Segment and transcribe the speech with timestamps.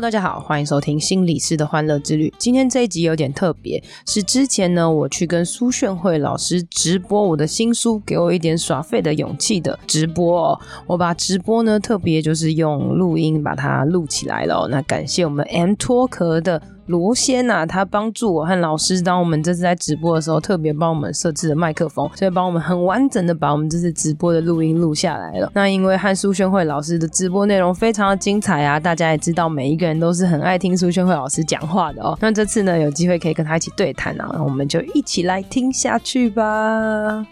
[0.00, 2.32] 大家好，欢迎收听心理师的欢乐之旅。
[2.38, 10.60] 今天这一集有点特别，是之前呢，我去跟苏炫慧老师直播我的新书《给我一点耍废的勇气》的直播哦。
[10.86, 14.68] 我把直播呢特别就是用录音把它录起来了。
[14.70, 16.62] 那感谢我们 M 脱壳的。
[16.88, 25.50] 罗仙呐，他帮助我和老师，当我们这次在直播的时候，特别帮我们设置了麦克风，所以帮我们很完整的把我们这次直播的录音录下来了。
[25.54, 32.16] 那因为和苏绚慧老师的直播内容非常的精彩啊，大家也知道，每一个人都是很爱听苏绚慧老师讲话的哦。
[32.20, 37.26] 那这次呢，有机会可以跟他一起对谈啊，我们就一起来听下去吧。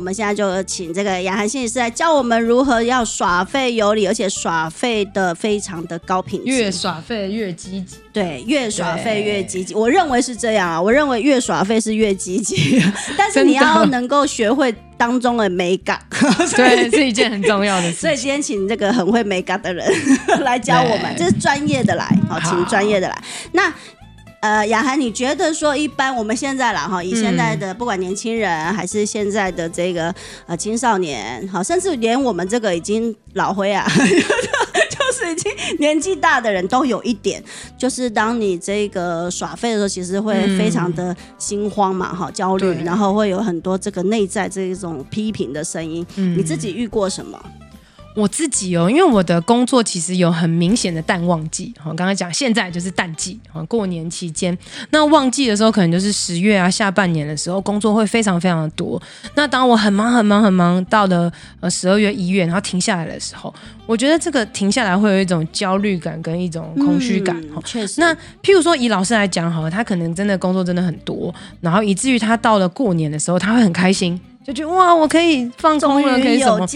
[0.00, 7.96] 我们现在就请这个雅涵心理师来教我们如何要耍废有理，而且耍废的非常的高品质，越耍废越积极。
[8.10, 9.74] 对，越耍废越积极。
[9.74, 12.82] 我认为是这样啊，我认为越耍废是越积极，
[13.14, 16.00] 但是你要能够学会当中的美感，
[16.56, 17.98] 对，是一件很重要的事。
[17.98, 19.86] 所以今天请这个很会美感的人
[20.40, 23.22] 来教我们，这是专业的来，好，请专业的来。
[23.52, 23.70] 那。
[24.40, 30.14] 呃，雅涵，你觉得说一般我们现在啦哈，以现在的不管年轻人还是现在的这个
[30.46, 37.42] 呃青少年，好，甚至连我们这个已经老灰啊， 就是已经年纪大的人都有一点，
[37.76, 46.38] 就是当你这个耍废的时候，其实会非常的心慌嘛，哈，焦虑，然后会有很多这个内在这一种批评的声音，嗯。
[46.38, 47.38] 你自己遇过什么？
[48.16, 51.72] 我自己哦，因为我的工作其实有很明显的淡旺季。
[51.84, 54.56] 我刚刚讲，现在就是淡季，过年期间，
[54.90, 59.00] 那旺季的时候可能就是十月啊，下半年的时候，工作会非常非常的多。
[59.36, 63.54] 那当我很忙很忙很忙，到了呃十二月一月，然后停下来的时候，
[63.86, 67.40] 我觉得这个停下来会有一种焦虑感跟一种空虚感。
[67.54, 68.00] 嗯，确实。
[68.00, 74.20] 那譬如说以老师来讲，好了，他可能真的工作真的很多，然后以至于他到了过年的时候，他会很开心。
[74.44, 76.66] 就觉得哇，我可以放松了，可以什么？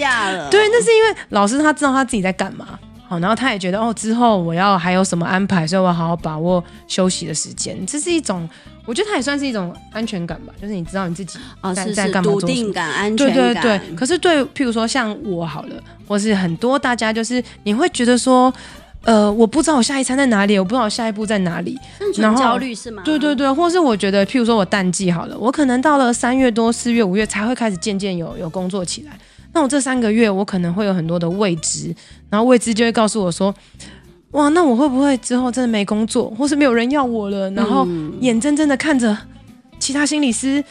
[0.51, 7.85] 对，那是因为老师他知道他自己在干嘛，好，然后他也觉得哦，之后我要还有什么安排，所以我要好好把握休息的时间。
[7.87, 8.49] 这是一种，
[8.85, 11.39] 我觉得他也算是一种安全感吧，就是你知道你自己
[11.75, 13.35] 在在干嘛，笃定感、安全感。
[13.35, 13.97] 对对对。
[13.97, 18.53] 可是对，譬如说像我好了，或是很多大家，就是你会觉得说。
[19.05, 21.79] 呃，我不知道我下一餐在哪里，我不知道我下一步在哪里，
[22.17, 23.03] 然后焦虑是吗？
[23.05, 29.19] 对对对，或是我觉得，譬如说我淡季好了，我可能到了三月多、四月、五月才会开始渐渐有有工作起来。
[29.53, 31.95] 那我这三个月，我可能会有很多的未知，
[32.31, 33.55] 然后未知就会告诉我说，
[34.33, 37.51] 哇，那我会不会之后真的没工作，或是没有人要我了？
[37.51, 37.87] 然后
[38.21, 39.17] 眼睁睁的看着
[39.79, 40.65] 其他心理师。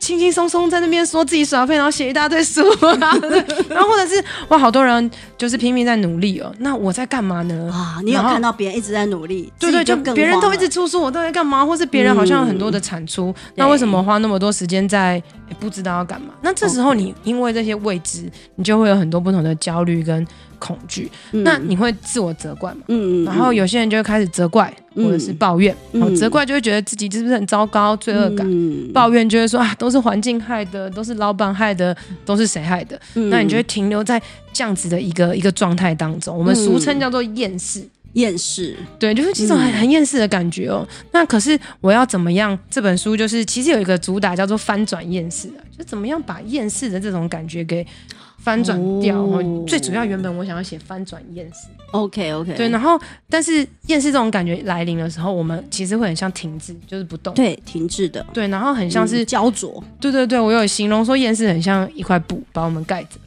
[0.00, 2.62] 轻轻松松在那边说自己耍废，然后写一大堆书，
[2.98, 6.52] 然后或者是哇，好多人就是拼命在努力哦。
[6.58, 7.70] 那我在干嘛呢？
[7.72, 9.52] 啊，你有看到别人一直在努力？
[9.60, 11.64] 对对，就别人都一直出书，我都在干嘛？
[11.64, 15.22] 或是别人好像有很多的产出，嗯、那为什么花那么多时间在
[15.60, 16.28] 不知道要干嘛？
[16.40, 18.24] 那这时候你因为这些未知，
[18.56, 20.26] 你就会有很多不同的焦虑跟。
[20.60, 22.82] 恐惧，嗯、那你会自我责怪嘛？
[22.86, 25.74] 嗯嗯，然后有些人就会开始责怪，嗯、或者是抱怨。
[25.92, 33.00] 嗯、责怪就会觉得自己是不是很糟糕，罪恶感；嗯、抱怨就会说啊，都是环境害的，都是老板害的，都是谁害的？
[33.14, 34.22] 嗯、那你就会停留在
[34.52, 36.36] 这样子的一个一个状态当中。
[36.36, 37.82] 我们俗称叫做厌世，
[38.12, 40.86] 厌世，对，就是这种很很厌世的感觉哦。
[40.88, 42.56] 嗯、那可是我要怎么样？
[42.70, 45.48] 这本书就是其实有一个主打叫做翻转厌世，
[45.78, 47.86] 就怎么样把厌世的这种感觉给。
[48.42, 51.68] 翻转掉，哦、最主要原本我想要写翻转厌世。
[51.90, 57.34] OK OK，对，然后但是厌世这种感觉来临的时候，我们其实会很像停滞，就是不动。
[57.34, 58.24] 对，停滞的。
[58.32, 59.82] 对，然后很像是、嗯、焦灼。
[60.00, 63.18] 对对对，我有形容说厌世很像一块布把我们盖着，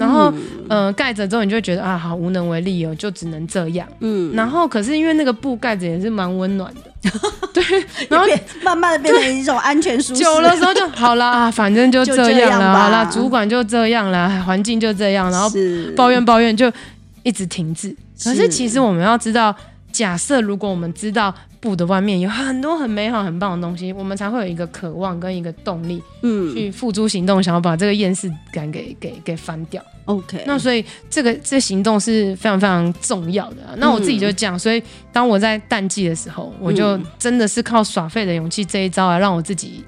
[0.00, 0.32] 然后
[0.68, 3.86] 嗯、呃、盖着之后你就会觉得啊好无能为力哦，就只能这样。
[4.00, 4.34] 嗯。
[4.34, 6.90] 然后可是因为那个布盖着也是蛮温暖的。
[7.54, 7.62] 对，
[8.08, 8.26] 然后
[8.62, 10.22] 慢慢的变成一种安全舒适。
[10.22, 15.50] 久了之后就好了啊， 反正就这样了，好啦，主管就这样了，环境就这样，然后
[15.96, 16.70] 抱怨抱怨就
[17.22, 17.94] 一直停滞。
[18.22, 19.54] 可是其实我们要知道，
[20.00, 29.84] 假设如果我们知道布的外面有很多很美好、很棒的东西，我们才会有一个渴望跟一个动力，嗯，去付诸行动，想要把这个厌世感给给给翻掉。
[30.06, 33.74] OK，那所以这个这个行动是非常非常重要的啊。
[33.76, 34.82] 那我自己就这样，所以
[35.12, 39.84] 当我在淡季的时候，我就真的是靠耍废的勇气这一招来让我自己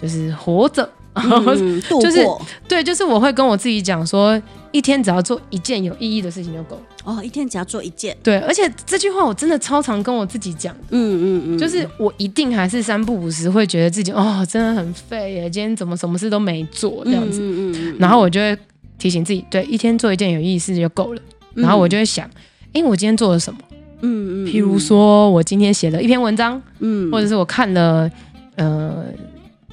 [0.00, 2.24] 就是活着，嗯、 就是
[2.68, 4.40] 对，就是我会跟我自己讲说，
[4.72, 6.82] 一天只要做一件有意义的事情就够了。
[7.04, 8.16] 哦，一天只要做一件。
[8.22, 10.74] 对，而且这句话我真的超常跟我自己讲。
[10.90, 17.40] 嗯嗯嗯，就是我一定还是三不五时会觉得自己哦，真的很废耶，今天怎么什么事都没做这样子。
[17.40, 18.56] 嗯嗯嗯，然后我就会。
[19.00, 21.22] 提醒自己，对，一天做一件有意义事就够了。
[21.54, 22.26] 然后我就会想，
[22.74, 23.58] 哎、嗯，我今天做了什么？
[24.02, 24.46] 嗯嗯。
[24.46, 28.10] 譬如说我今天写了一篇文章，嗯，或者是我看了
[28.56, 29.06] 呃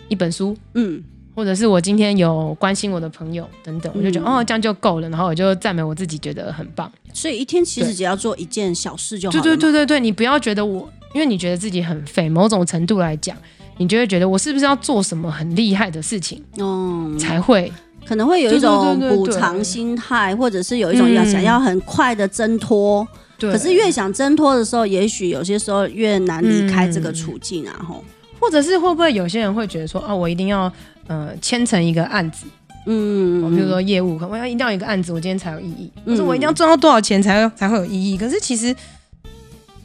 [0.08, 1.04] 一本书，嗯，
[1.38, 5.08] 或者是我今天有关心我的朋友等等，我就觉得、嗯、哦，这样就够了。
[5.12, 6.92] 然后我就赞美我自己，觉得很棒。
[7.14, 9.44] 所以一天其实只要做一件小事就好了。
[9.44, 13.38] 对对对对对，你不要觉得我，因为你觉得自己很废，某种程度来讲。
[13.78, 17.72] 你就会觉得我是不是要做什么很厉害的事情，嗯，才会
[18.04, 23.08] 可能会有一种补偿心态，或者是有一种要想要很快的挣脱。
[23.38, 27.86] 对，可是越想挣脱的时候，也许有些时候越难离开这个处境啊。
[27.88, 28.04] 吼，
[28.40, 30.72] 或者是会不会有些人会觉得说，哦，我一定要
[31.08, 32.46] 呃签成一个案子，
[32.86, 38.18] 嗯，比如说业务，我要一定要一个案子，我今天才有意义，或者我一定要赚到多少钱才才会有意义。
[38.18, 38.76] 可是其实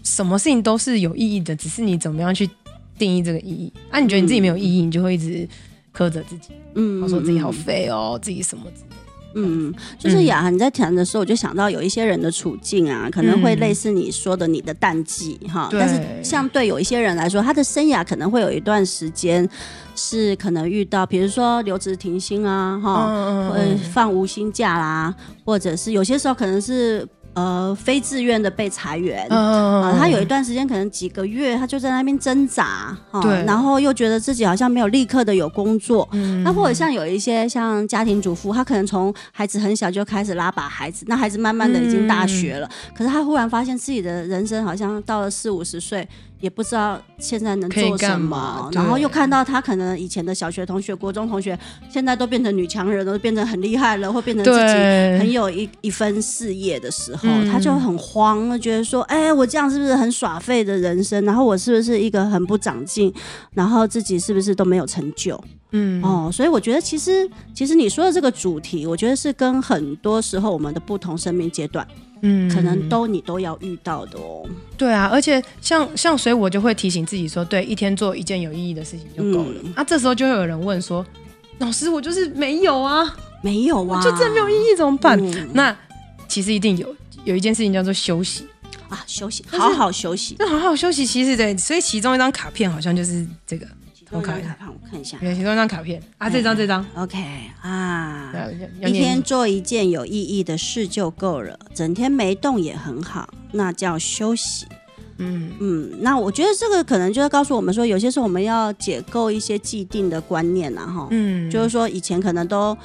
[0.03, 2.49] 什么事情都是有意义的，只是你怎么样去。
[2.99, 3.99] 定义这个意义啊？
[3.99, 5.49] 你觉得你自己没有意义，嗯、你就会一直
[5.97, 9.12] 苛责自己，嗯，我说自己好废哦，自己什么之类的。
[9.35, 19.49] 嗯，就是雅涵你在谈的时候，我就想到有一些人的处境啊，可能会类似你说的你的淡季哈，嗯、但是相对有一些人来说，他的生涯可能会有一段时间
[19.95, 23.05] 是可能遇到，比如说留职停薪啊，哈，
[23.55, 25.15] 呃、嗯，放无薪假啦，
[25.45, 27.07] 或者是有些时候可能是。
[27.35, 46.07] 呃，非自愿的被裁员，啊、呃，他有一段时间可能几个月，他就在那边挣扎，呃、对，然后又觉得自己好像没有立刻的有工作，嗯，那或者像有一些像家庭主妇，他可能从孩子很小就开始拉把孩子，那孩子慢慢的已经大学了，嗯、可是他忽然发现自己的人生好像到了四五十岁。
[46.43, 51.57] 也不知道现在能做什么，然后又看到他可能以前的小学同学、国中同学，
[51.89, 54.75] 现在都变成女强人，都变成很厉害了，或变成自己
[55.21, 61.25] 很有一一分事业的时候，他就很慌，觉得说：“哎，我这样是不是很耍废的人生？
[61.25, 63.15] 然后我是不是一个很不长进？
[63.55, 65.43] 然后自己是不是都没有成就？”
[65.73, 71.87] 嗯，哦，所以我觉得其实其实你说的这个主题，我觉得是跟很多时候我们的不同生命阶段。
[72.25, 74.49] 嗯，可能都你都要遇到的哦。
[74.77, 79.61] 对啊，而且像像所以，我就会提醒自己说，对，一天做一件有意义的事情就够了。
[79.65, 81.05] 那、嗯啊、这时候就会有人问说，
[81.59, 85.19] 老师，我就是没有啊，没有啊，就真没有意义怎么办？
[85.21, 85.77] 嗯、那
[86.29, 88.47] 其实一定有，有一件事情叫做休息
[88.89, 93.67] 啊，休息，好好休息，那好好休息，其实对，所以其中一张卡片好像就是这个。
[94.13, 96.03] 我看一下，我看一下，有其中一张卡片。
[96.19, 97.19] 啊，这张这张，OK
[97.63, 98.33] 啊，
[98.85, 104.67] 一天做一件有意义的事就够了，整天没动也很好，那叫休息。
[105.17, 105.51] 嗯。
[105.61, 112.77] 嗯，那我觉得这个可能就是告诉我们说，有些时候我们要解构一些既定的观念啊，哈，嗯，就是说以前可能都，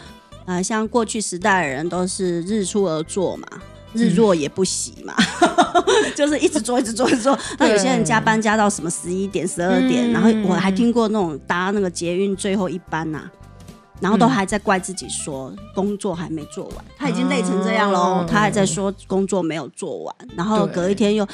[0.45, 3.47] 呃，像过去时代的人都是日出而作嘛。
[3.97, 5.13] 日落也不洗嘛，
[6.15, 7.37] 就是一直做，一直做，一直做。
[7.57, 13.31] 那有些人加班加到什么十一点、十二点，然后我还听过那种搭那个捷运最后一班呐、啊。
[13.99, 21.27] 然后都还在怪自己说工作还没做完，他已经累成这样喽，他还在说工作没有做完，然后隔一天又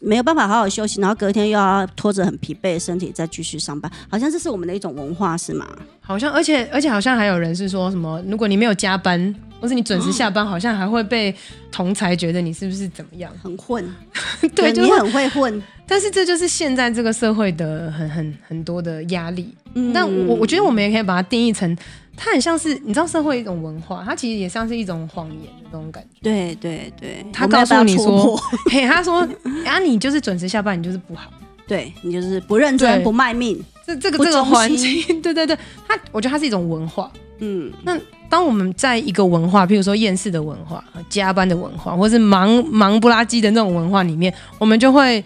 [0.00, 5.64] 没有办法好好休息，然后隔一天又要拖着很疲惫的身体再继续上班，好像这是我们的一种文化是吗？
[6.00, 11.34] 好像，而且而且好像还有人是说什么，如果你没有加班，或是你准时下班，好像还会被
[11.70, 13.84] 同才觉得你是不是怎么样，很混，
[14.54, 15.62] 对，你很会混。
[15.86, 19.54] 但是这就是现在这个社会的很很很多的压力。
[19.74, 21.76] 嗯，但我我觉得我们也可以把它定义成。
[22.16, 26.18] 它很像是你知道社会一种文化，它其实也像是一种谎言的那种感觉。
[26.22, 28.36] 对对对，他告诉你说，
[28.70, 29.26] 嘿，他说
[29.64, 31.32] 啊，你就是准时下班，你就是不好，
[31.66, 33.58] 对你就是不认真、不卖命。
[33.86, 35.56] 这这个这个环境，对对对，
[35.88, 37.10] 它我觉得它是一种文化。
[37.40, 45.22] 嗯，那当我们在一个文化，譬如说厌世的文化、加班的文化，或是忙忙不拉几的那种文化里面，我们就会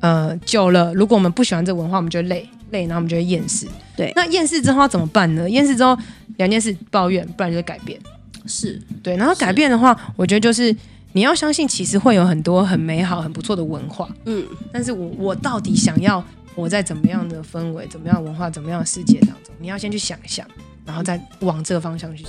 [0.00, 2.48] 呃久了，如果我们不喜欢这文化，我们就累。
[2.70, 3.66] 累，然后我们就会厌世。
[3.96, 5.50] 对，那厌世之后要怎么办呢？
[5.50, 5.98] 厌世之后，
[6.36, 7.98] 两件事：抱怨，不然就是改变。
[8.46, 10.72] 是对，然后改变的话，我觉得就是
[11.10, 14.08] 你要相信，其实会有很多很美好、很不错的文化。
[14.26, 19.52] 嗯，但是我我到底想要活在怎么样的氛围、怎么样的文化、怎么样的世界当中？
[19.58, 20.46] 你要先去想一想，
[20.90, 22.26] 然后再往这个方向去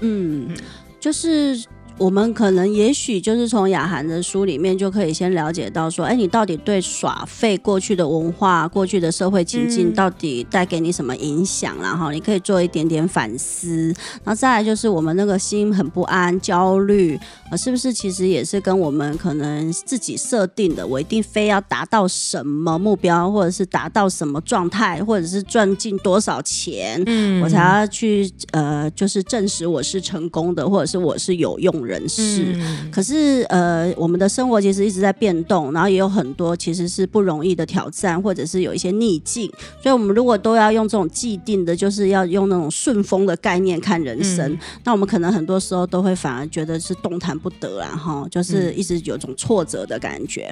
[0.00, 0.56] 嗯
[1.00, 1.66] 就是。
[1.96, 11.76] 我们可能也许就是从雅涵的书里面就可以先了解到说，哎，你到底对耍废过去的文化、过去的社会情境到底带给你什么影响？
[11.80, 13.94] 然后你可以做一点点反思。
[14.24, 17.16] 然后再来就是我们那个心很不安、焦虑，
[17.48, 31.83] 啊，是不是其实也是跟我们可能自己设定的，我一定非要达到什么目标，或者是达到什么状态，或者是赚进多少钱，嗯，我才要去呃，就是证实我是成功的，或者是我是有用的。
[31.84, 32.54] 种人士。
[32.56, 39.50] 嗯、可是呃，我们的生活其实一直在变动，然后也有很多其实是不容易的挑战，或者是有一些逆境。
[39.82, 50.50] 所以，我们如果都要用这种既定的，就是要用那种顺风的概念看人生，嗯、那我们可能很多时候都会反而觉得是动弹不得啊，哈，就是一直有种挫折的感觉。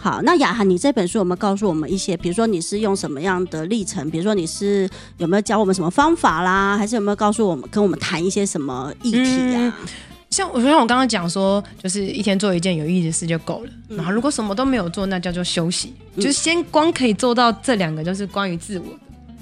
[0.00, 2.16] 好，那雅涵，你这本书有没有告诉我们一些？
[2.16, 4.08] 比如说你是用什么样的历程？
[4.10, 6.78] 比如说你是有没有教我们什么方法啦？
[6.78, 9.76] 还是有没有告诉我们跟我们谈一些什么议题啊？
[9.80, 9.88] 嗯、
[10.30, 13.70] 像我像我刚刚讲说，就是一天做一件有意义的事就够了。
[13.88, 15.94] 嗯、然后如果什么都没有做，那叫做休息。
[16.16, 18.86] 嗯、就先光可以做到这两个，就是关于自我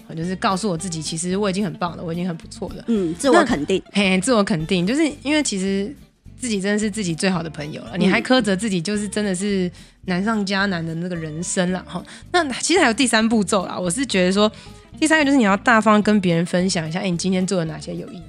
[0.09, 2.85] 的，就是告诉我自己，其实我已经很棒了，我已经很不错了。
[2.87, 5.95] 嗯，自我肯定，嘿，自我肯定，就是因为其实。
[6.39, 9.73] 自己真的是自己最好的朋友了，嗯、你还苛责自己，就是真的是
[10.05, 12.05] 难上加难的那个人生了哈。
[12.31, 14.53] 那其实还有第三步骤啦，我是觉得说，
[15.01, 18.23] 第三个就是你要大方跟别人分享一下，哎、欸，你今天做了哪些有意义？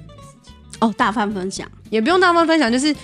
[0.80, 2.94] 哦，大方分享也不用大方分享，就是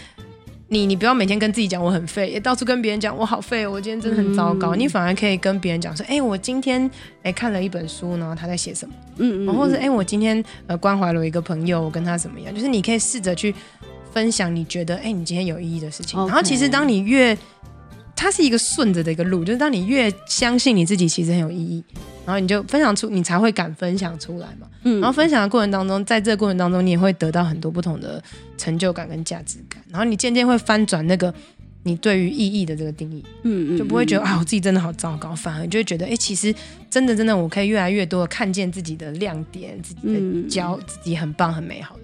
[0.68, 4.74] 你你不要每天跟自己讲我很废，也到处跟别人讲我好废，我今天真的很糟糕。
[4.74, 6.84] 嗯、你反而可以跟别人讲说，哎、欸，我今天
[7.18, 8.94] 哎、欸、看了一本书，然后他在写什么？
[9.18, 12.54] 嗯，嗯嗯，或者哎、欸，我今天呃关怀了一个朋友，我跟他怎么样？
[12.54, 13.54] 就是你可以试着去。
[14.12, 16.16] 分享你觉得哎、欸，你今天有意义的事情。
[16.28, 17.36] 然后其实当你越，
[18.16, 21.84] 它是一个顺着的一个路，就是当你越相信你自己其实很有意义，
[22.24, 24.66] 然后你就分享出，你才会敢分享出来嘛。
[24.84, 25.00] 嗯。
[25.00, 28.22] 然后分享的过程当中，在这个过程当中，你也会得到很多不同的
[28.56, 29.82] 成就感跟价值感。
[29.90, 31.32] 然后你渐渐会翻转那个
[31.82, 33.22] 你对于意义的这个定义。
[33.42, 33.78] 嗯，嗯嗯。
[33.78, 36.54] 就不会觉得啊，我自己真的好糟糕，反而就会觉得哎、欸，其实
[36.88, 42.02] 真的真的，我可以越来越多的看见自己的亮点，自己的骄，自己很棒很美好的。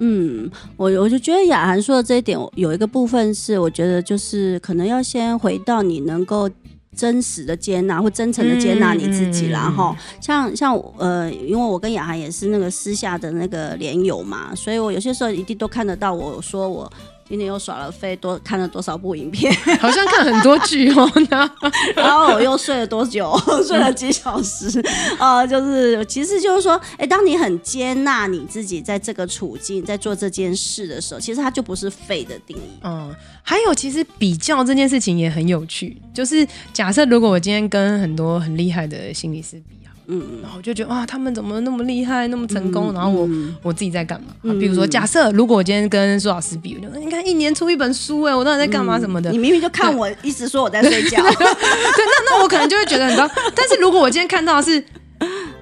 [0.00, 6.50] 嗯，我我就觉得雅涵说的这一点，有一个部分是我觉得就是可能要先回到你能够
[6.94, 16.90] 真实的接纳或真诚的接纳你自己，然后、嗯嗯、像像呃，因为我跟雅涵也是那个私下的那个连友嘛，所以我有些时候一定都看得到我说我。
[17.28, 19.52] 今天又耍了废，多看了多少部影片？
[19.80, 21.10] 好像看很多剧哦。
[21.96, 23.36] 然后我又睡了多久？
[23.66, 24.80] 睡了几小时？
[25.18, 32.78] 呃，就是，其实就是说，哎，当你很接纳你自己在这个处境，在做这件事的时候，其实它就不是废的定义。
[32.82, 36.00] 嗯，还有，其实比较这件事情也很有趣。
[36.14, 39.76] 就是假设如果我今天跟很多很厉害的心理师比。
[40.08, 42.92] 嗯，然后我就觉得哇，他们怎么那么厉害，那么成功？
[42.92, 44.28] 嗯、然后我、嗯、我自己在干嘛？
[44.42, 49.30] 嗯、比如说，假设如果我今天跟苏老师比，我就你看一年出一本书，哎，我到底在干嘛什么的？
[49.32, 51.16] 你明明就看我，一直说我在睡觉。
[51.34, 53.28] 对，那那我可能就会觉得很高。
[53.54, 54.80] 但是如果我今天看到的是，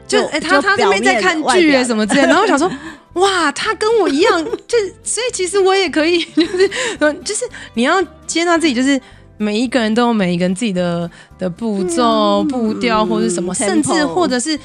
[0.06, 2.70] 就哎，他他那边在看剧哎什么之类的，然后我想说，
[3.14, 6.68] 哇，他跟我一样，就所以其实我也可以，就是
[7.24, 9.00] 就是你要接纳自己，就是。
[9.36, 14.58] 每一个人都有每一个人自己的的步骤、嗯、步调或者什么，嗯、甚至或者是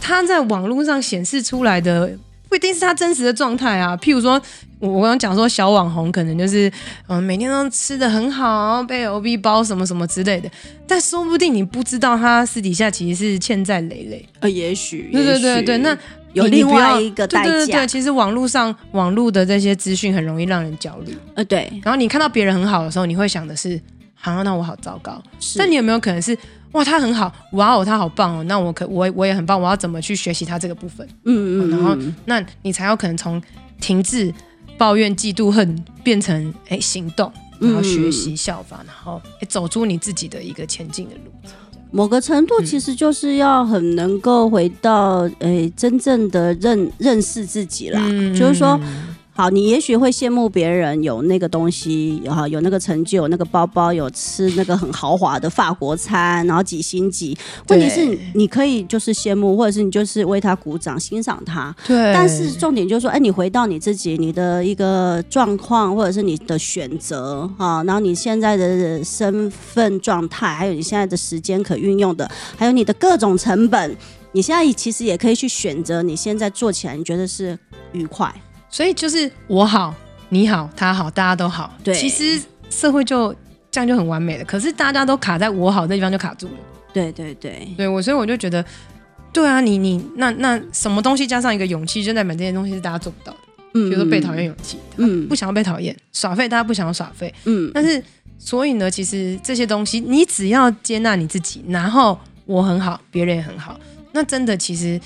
[0.00, 2.10] 他在网络上显示出来的
[2.48, 3.96] 不一定是他真实的状态啊。
[3.96, 4.40] 譬如说，
[4.78, 6.70] 我我刚刚讲说小网红可能就是
[7.08, 10.48] 嗯每天都吃的很好，被 O B 包什么什么之类的，
[10.86, 14.26] 但说不定你不知道他私底下其实是欠债累累。
[14.40, 15.96] 呃，也许，对对对对，那
[16.32, 17.50] 有另外一个代价。
[17.50, 21.16] 对对对，其实网络上网络的这些资讯很容易让人焦虑。
[21.34, 21.68] 呃，对。
[21.82, 23.80] 然后你看到别人很好的时候，你会想的是。
[24.18, 25.22] 好，那我好糟糕。
[25.38, 26.36] 是但你有没有可能是
[26.72, 31.06] 哇，他很好，哇哦，他好棒哦，那我可我我也很棒，我要怎么去学习他这个部分？
[31.24, 33.40] 嗯嗯，然后那你才有可能从
[33.80, 34.34] 停滞、
[34.76, 41.32] 抱怨、嫉妒、恨变成哎行动，然后学习效法，然后哎走出你自己的一个前进的路。
[41.92, 48.78] 某个程度其实就是要很能够回到哎真正的认认识自己啦，嗯、就是说。
[49.36, 57.36] 好，你也许会羡慕别人有那个东西，哈有那个成就，有那个包包，有吃那个很豪华的法国餐，然后几星级。
[57.68, 61.76] 问题是，你可以就是羡慕，或者是你就是为他鼓掌，欣赏他。
[61.86, 62.14] 对。
[62.14, 72.26] 但是重点就是说，哎，你回到你自己，你的一个状况，或者是你的选择啊，然后你现在的身份状态，还有你现在的时间可运用的，
[72.56, 73.94] 还有你的各种成本，
[74.32, 77.58] 你现在其实也可以去选择，你现在做起来你觉得是
[77.92, 78.34] 愉快。
[78.70, 79.94] 所以就是我好，
[80.28, 81.72] 你好，他好，大家都好。
[81.82, 83.34] 对，其实社会就
[83.70, 84.44] 这样就很完美了。
[84.44, 86.52] 可是大家都卡在我好这地方就卡住了。
[86.92, 88.64] 对对对，对我所以我就觉得，
[89.32, 93.38] 对啊，你你那那什么东西加上一个勇气，就代表这些东西是大家做不到的。
[93.74, 97.70] 嗯，比如说被讨厌勇气，嗯，不想要被讨厌，耍废大家不想要耍废，嗯。
[97.74, 98.02] 但是
[98.38, 103.78] 所以呢，其实这些东西你只要接纳你自己，然后我很好，别人也很好，
[104.12, 104.98] 那真的其实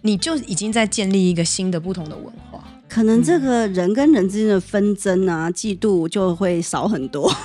[0.00, 2.64] 你就已经在建立一个新的不同的文化。
[2.88, 7.30] 可能这个人跟人之间的纷争啊、嫉妒就会少很多。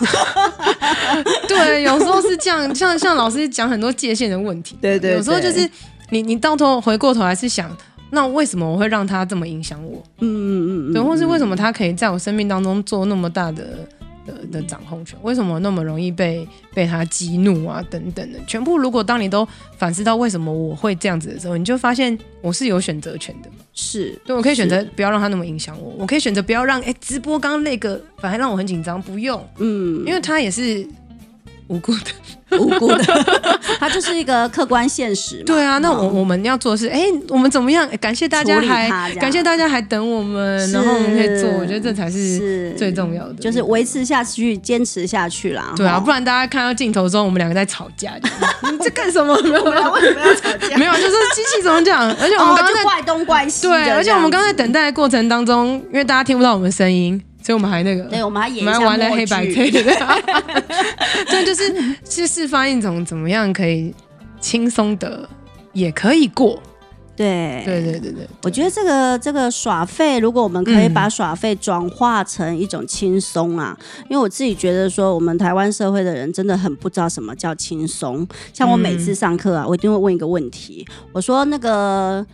[1.48, 4.78] 对，有时候是这样，像像老师讲很多界限的问题。
[4.82, 5.70] 对，对对，有时候就是
[6.10, 7.76] 你你到头回过头来是想，
[8.12, 10.02] 那为什么我会让他这么影响我？
[10.20, 13.88] 嗯嗯嗯，对，或是为什么他可以在我生命当中做那么大的
[14.26, 15.18] 的的掌控权？
[15.24, 17.84] 为什么那么容易被被他激怒啊？
[17.90, 23.50] 等等的，全部如果当你都反思到为什么我会这样子的时候，你就发现我是有选择权的。
[23.74, 30.88] 是，对，我可以选择不要让他那么影响我，我可以选择不要让哎直播刚刚那个反而让我很紧张，不用，嗯，因为他也是。
[31.74, 33.04] 无辜的，无辜的，
[33.80, 35.44] 它就是一个客观现实嘛。
[35.48, 37.90] 对啊，那我我们要做的是，哎，我们怎么样？
[38.00, 45.74] 感谢大家还感谢大家还等我们，然后我们可以做，我觉得这才是最重要的，就是维持下去，坚持下去啦。
[45.76, 48.14] 对啊，不然大家看到镜头中我们两个在吵架，
[48.72, 49.36] 你在干什么？
[49.42, 50.78] 没有，为什么要吵架？
[50.78, 52.08] 没有，就是机器怎么讲？
[52.22, 57.20] 而且我们刚刚在怪东怪西，对，而且我们刚才等待的过程当中，因为大家听不到我们声音。
[57.44, 59.98] 所以我们还那个，对，我们还演一下玩了黑白配，对不对？
[61.30, 63.94] 对，就是去释放一种怎么样可以
[64.40, 65.28] 轻松的，
[65.74, 66.62] 也可以过。
[67.16, 68.28] 对，对，对，对，对。
[68.44, 78.28] 我觉得这个这个耍费，如果我们可以把耍费转化成一种轻松啊，嗯、因为我自己觉得说，我们台湾社会的人真的很不知道什么叫轻松。
[78.52, 82.26] 像我每次上课啊，我一定会问一个问题，我说那个。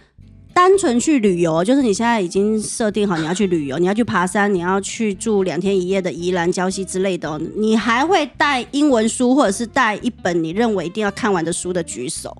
[0.53, 12.35] 单纯去旅游，就是你现在已经设定好你要去旅游，你要去爬山，你要去住两天一夜的宜兰、礁溪之类的，你还会带英文书或者是带一本你认为一定要看完的书的举手。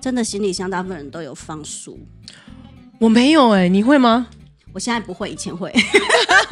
[0.00, 1.98] 真的，行李箱大部分人都有放书，
[2.98, 4.26] 我没有哎、欸，你会吗？
[4.74, 5.72] 我现在不会，以前会。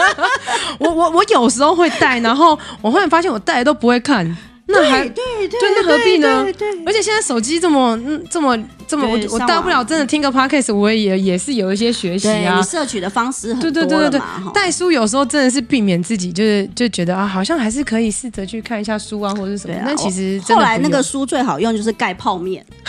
[0.78, 4.24] 我我我有时候会带，然后我忽然发现我带的都不会看。
[4.66, 6.46] 那还对对对，那何必呢？
[6.86, 8.56] 而且现在手机这么嗯这么
[8.92, 12.58] 这么，我我大不了真的听个 podcast，我也也是有一些学习啊。
[12.58, 19.74] 你摄取的方式很多对对对对对，带书有时候真的是避免自己就是就觉得啊，好像还是可以试着去看一下书啊，或者什么。
[19.84, 22.64] 那其实后来那个书最好用就是盖泡面，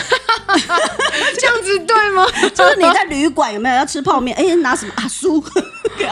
[1.38, 2.26] 这样子对吗？
[2.54, 4.36] 就是你在旅馆有没有要吃泡面？
[4.36, 5.42] 哎，拿什么啊书？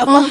[0.06, 0.25] 哦、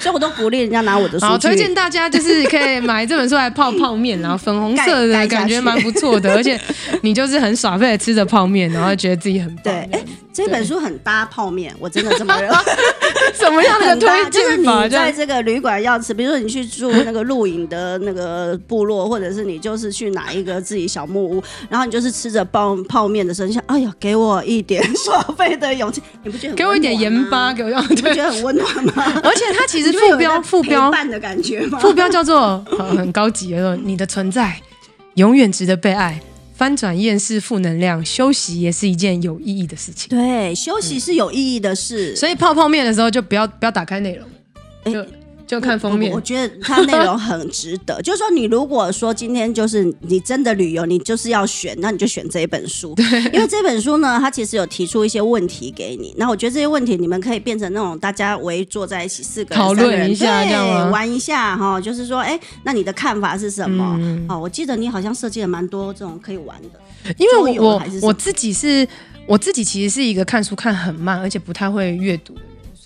[0.00, 1.24] 所以我都鼓励人家拿我的书。
[1.26, 6.60] 好，推荐大家就是可以买这本书来泡泡面，然后粉红色的感觉蛮不错的，而且
[7.02, 9.64] 你就是很耍废的吃着泡面，然后觉得自己很棒。
[9.64, 12.56] 对，哎，这本书很搭泡面，我真的这么认为。
[13.34, 14.30] 什么样的推荐？
[14.30, 26.56] 就是你在这个旅馆要吃，比如说你去住那个露营的那个部落，或者是你就是去哪一个自己小木屋，然后你就是吃着泡泡面的时候，你想，哎呀，给我一点 耍废的勇气，你不觉得很？
[26.56, 29.20] 给我一点盐巴，给我用， 你不觉得很温暖吗？
[29.22, 31.78] 而且它其实副标副标的感觉吗？
[31.78, 34.56] 副标叫做很高级的说，你的存在
[35.14, 36.20] 永远值得被爱。
[36.56, 40.08] 翻转厌世负能量，休息也是一件有意义的事情。
[40.08, 42.14] 对，休息是有意义的事。
[42.14, 44.26] 嗯、所以泡泡面的时候就不要不要打开内容。
[44.84, 45.06] 欸
[45.46, 48.00] 就看封面，我，我觉得它内容很值得。
[48.02, 52.94] 就是说，你如果说今天就是你真的旅游，你就是要选，那你就选这一本书。
[52.94, 56.14] 对，因为这本书呢，它其实有提出一些问题给你。
[56.18, 61.80] 那我觉得这些问题你们可以变成那种大家围坐在一起，四个人、讨论一下，对，这样玩一下哈。
[61.80, 63.96] 就是说，哎、欸，那你的看法是什么？
[64.00, 67.14] 嗯、哦，我记得你好像设计了蛮多这种可以玩的。
[67.18, 68.86] 因为我我自己是，
[69.26, 72.34] 我自己其实是一个看书看很慢，而且不太会阅读。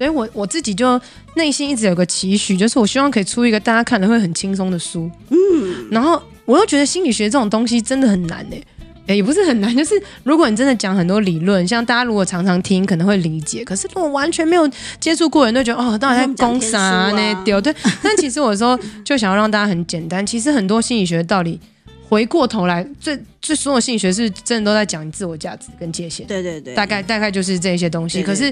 [0.01, 0.99] 所以我我自己就
[1.35, 5.11] 内心一直有个期许，就是我希望可以出一个大家看了会很轻松的书。
[5.29, 8.63] 嗯，然后我又觉得心理学这种东西真的很难哎、
[9.09, 13.63] 欸，也不是很难，就是如果你真的讲很多理论，像大家如果常常听，可能会理解。
[13.63, 14.67] 可是如果完全没有
[14.99, 17.43] 接触过人都觉得哦，到底在讲啥呢？
[17.45, 17.75] 对对。
[18.03, 20.25] 但其实我说就想要让大家很简单。
[20.25, 21.61] 其实很多心理学的道理，
[22.09, 26.27] 回过头来，最最所有心理学是真的都在讲你自我价值跟界限。
[26.27, 28.23] 对对对，大概大概就是这些东西。
[28.23, 28.51] 可是。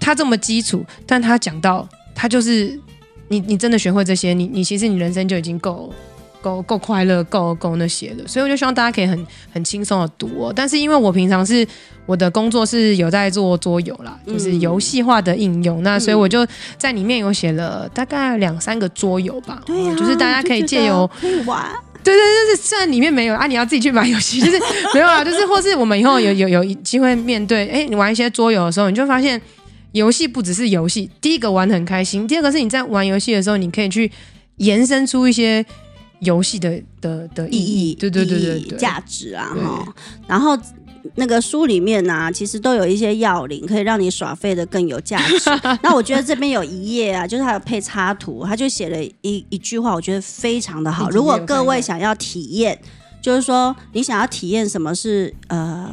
[0.00, 2.78] 他这么基础，但他讲到他就是
[3.28, 5.92] 你，你真的学会这些，你你其实你人生就已经够
[6.42, 8.24] 够够快乐，够够那些了。
[8.26, 10.52] 所以我就希望大家可以很很轻松的读哦。
[10.54, 11.66] 但是因为我平常是
[12.04, 19.62] 我的工作是有在做桌游啦，就是游戏化的应用，嗯、那所以我就在里面有写了大概两三个桌游吧。
[19.66, 21.10] 就是大家可以借由
[21.46, 21.64] 玩。
[22.04, 22.22] 对对
[22.54, 24.60] 对，虽然里面没有啊，你要自己去买游戏， 就是
[24.92, 29.40] 没有啊，就是或是我们以后有有有机会面对，哎，你玩一些桌游的时候，你就发现。
[29.94, 34.10] 游戏不只是游戏，第一个玩得很开心，第二个是你在玩游戏的时候，你可以去
[34.56, 35.64] 延伸出一些
[36.18, 39.94] 游戏的的的意义，对对对对对，价值啊哈。
[40.26, 40.58] 然后
[41.14, 45.38] 那个书里面呢、啊，其实都有一些要领，可以让你耍废的更有价值。
[45.80, 51.08] 那我觉得这边有一页啊，就是它有配插图，他就写了一一句话，我觉得非常的好。
[51.10, 52.76] 如果各位想要体验，
[53.22, 55.88] 就是说你想要体验什么是呃。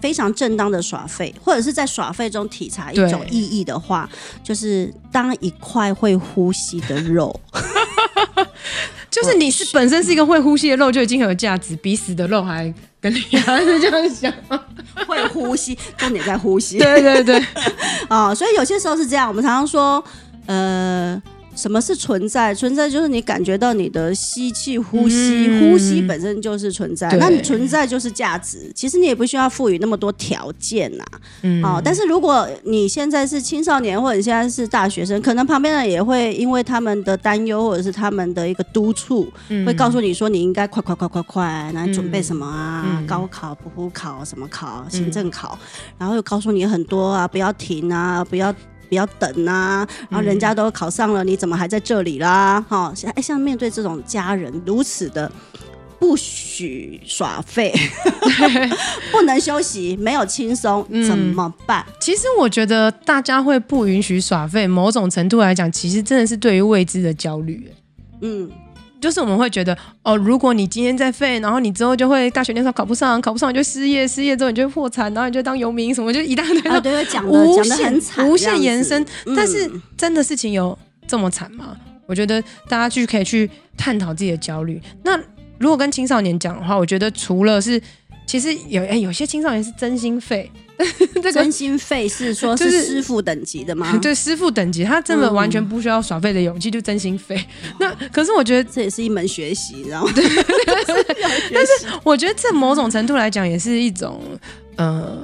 [0.00, 4.08] 非常正当的耍废，或者是在耍废中体察一种意义的话，
[4.42, 7.38] 就是当一块会呼吸的肉，
[9.10, 14.60] 就是你是本身是一个会呼吸的肉，就已经很有价值，比死的肉还更厉害，是这样想吗？
[14.94, 16.78] 会会呼吸，重点在呼吸。
[16.78, 17.38] 对对对，
[18.08, 19.28] 啊、 哦，所以有些时候是这样。
[19.28, 20.02] 我们常常说，
[20.46, 21.20] 呃。
[21.60, 22.54] 什么是存在？
[22.54, 27.08] 存在就是你感觉到你的吸气、呼吸，嗯、呼吸本身就是存在。
[27.18, 28.72] 那你存在就是价值。
[28.74, 31.04] 其实你也不需要赋予那么多条件呐。
[31.42, 31.62] 嗯。
[31.62, 42.84] 哦，但是如果你现在是青少年，或者现在是大学生，可能旁边人也会因为他们的担忧，或者是他们的一个督促，嗯、会告诉你说你应该快快快快快来准备什么啊？
[42.88, 48.54] 嗯、高考、普普考、什么考、行政考，嗯、然后又告诉你很多啊，不要停啊，不要。
[48.90, 49.88] 不要等啊！
[50.10, 52.60] 然后人家都考上了，嗯、你怎么还在这里啦？
[52.68, 55.30] 哈，哎，像面对这种家人如此的
[55.98, 57.72] 不许耍废，
[59.12, 61.84] 不能休息，没有轻松，怎么办？
[61.88, 67.70] 嗯、 其实我觉得大家会不允许耍废，某种程度来讲，其实真的是对于未知的焦虑。
[68.20, 68.50] 嗯。
[69.00, 79.04] 就是我们会觉得哦，如果你今天在废，然后你之后就会大学那时候考不上，考不上你就失业，失业之后你就会破产，然后你就当游民什么，就一大堆的，对，讲的讲的很惨，无限延伸。
[79.34, 81.76] 但是真的事情有这么惨吗？
[82.06, 84.80] 我觉得大家去可以去探讨自己的焦虑。
[85.04, 85.18] 那
[85.58, 87.80] 如果跟青少年讲的话，我觉得除了是，
[88.26, 90.50] 其实有哎，有些青少年是真心废。
[91.14, 93.96] 这个真心费是说是师傅等级的吗？
[94.02, 97.42] 对，师傅等级，他真的完全不需要耍废的勇气，就真心费。
[97.78, 100.24] 那可是我觉得这也是一门学习，然后对，
[101.52, 104.20] 但是我觉得这某种程度来讲也是一种
[104.76, 105.22] 呃。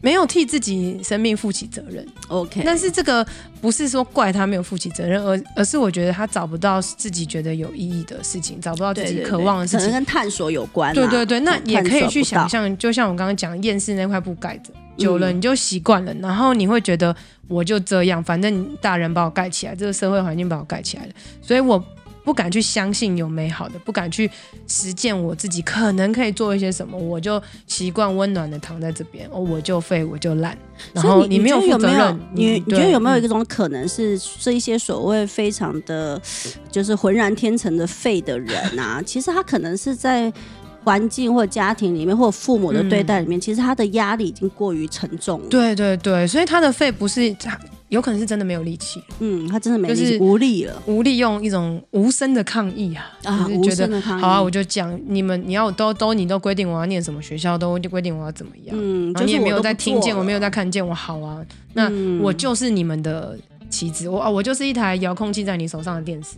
[0.00, 2.62] 没有替自己生命负起责任，OK。
[2.64, 3.26] 但是这个
[3.60, 10.94] 不是说怪他没有负起责任，而而是我觉得他找不到自己觉得有意义的事情，找不到自己渴望的事情，可能跟探索有关啊。
[10.94, 17.14] 对对对，那也可以去想象，就像我刚刚讲厌世那块布盖着，久了你就习惯了，嗯，然后你会觉得
[17.48, 21.10] 我就这样，反正大人把我盖起来，这个社会环境把我盖起来了，
[21.42, 21.82] 所以我。
[22.28, 24.30] 不敢去相信有美好的，不敢去
[24.66, 30.54] 实践我自己可能可以做一些什么，我就习惯温暖的躺在这边，哦，我就废，我就烂。
[30.92, 36.20] 然后你没有负责任，你你觉得有没有一种可能是这一些所谓非常的，
[36.70, 39.00] 就是浑然天成的废的人啊？
[39.06, 40.30] 其实他可能是在
[40.84, 45.46] 环境或家庭里面，或父母的对待里面，其实他的压力已经过于沉重了。
[45.48, 47.58] 对对对，所以他的肺不是他。
[47.88, 63.38] 有可能是真的没有力气，嗯，他真的没力气，就是无力了，无力用一种无声的抗议啊，啊，就是觉得好啊，我就讲你们，你要都都你都规定我要念什么学校，都规定我要怎么样，嗯，就是、你也没有在听见，我没有在看见，我好啊，那我就是你们的
[63.70, 66.36] 棋子，我啊，我就是一台遥控器在你手上的电视，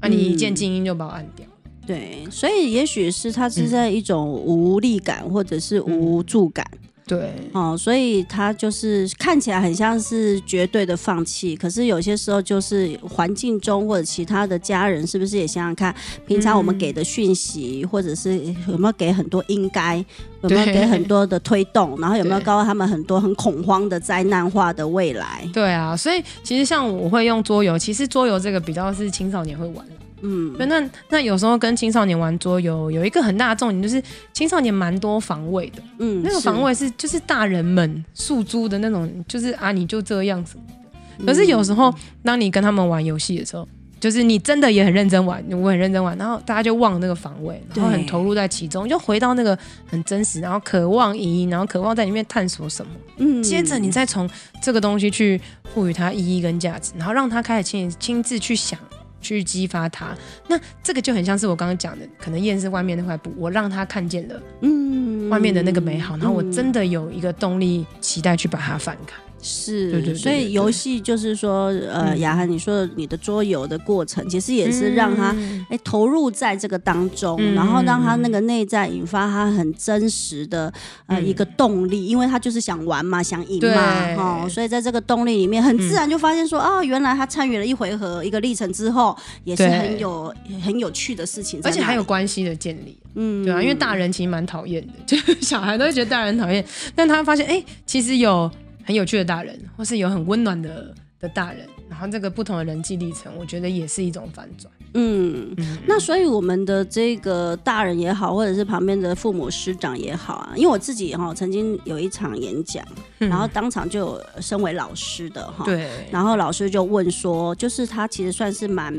[0.00, 1.44] 那、你一键静音就把我按掉，
[1.84, 6.64] 对，所以也许是他是在一种无力感或者是无助感。
[6.72, 6.78] 嗯
[7.16, 15.94] 对，哦，所以他就是看起来很像是绝对的放弃，可是有些时候就是环境中或者其他的家人，是不是也想想看，
[16.26, 19.96] 平常我们给的讯息，嗯、或者是有没有给很多应该，
[20.42, 25.46] 有没有给很多的推动，然后有没有告诉他们很多很恐慌的灾难化的未来？
[25.52, 29.84] 对啊，所以其实像我会用桌游，其实桌游这个比较是青少年会玩。
[30.22, 35.82] 嗯，那那有时候跟青少年玩桌游有一个很大的重点，就是青少年蛮多防卫的。
[35.98, 41.26] 嗯，那个防卫是就是大人们诉诸的那种，就是啊你就这样什么的。
[41.26, 41.92] 可是有时候
[42.24, 43.68] 当你跟他们玩游戏的时候，
[44.00, 49.56] 就是你真的也很认真玩，我很认真玩，然后大家就忘了那个防卫，然后很投入在其中，就回到那个
[49.86, 52.92] 很真实，然后渴望意义，然后渴望在里面探索什么。
[53.18, 54.28] 嗯，接着你再从
[54.60, 55.40] 这个东西去
[55.72, 58.78] 赋予它意义跟价值，然后让他开始亲亲自去想。
[59.22, 60.14] 去激发他，
[60.48, 69.14] 那这个就很像是我刚刚讲的，可能厌世外面那块布，我让他看见了，嗯，外面的那个美好，然后我真的有一个动力，期待去把它翻开。
[69.42, 75.30] 是，对对对对，所以游戏就是说，呃，雅涵，你说的你的桌游的过程，其实也是让他
[75.68, 80.72] 哎、嗯、投入在这个当中，嗯、然后让他那个内在引发他很真实的
[81.06, 98.48] 呃一个动力，因为他就是想玩嘛，想赢嘛，哈、哦，所以在这个动力里面，很自然就发现说，哦，原来他参与了一回合一个历程之后，也是很有很有趣的事情，而且还有关系的建立，嗯，对啊，因为大人其实蛮讨厌的， 就是小孩都会觉得大人讨厌，但他发现，哎，其实有。
[98.84, 104.72] 很有趣的大人，或是有很温暖的的大人，然后这个不同的人际历程，我觉得也是一种反转。
[104.94, 112.84] 嗯，嗯，那所以我们的这个大人也好，或者是旁边的父母师长也好啊，因为我自己哈曾经有一场演讲，
[113.20, 118.92] 嗯、然后当场就有身为老师的哈，对，然后老师就问说，就是他其实算是蛮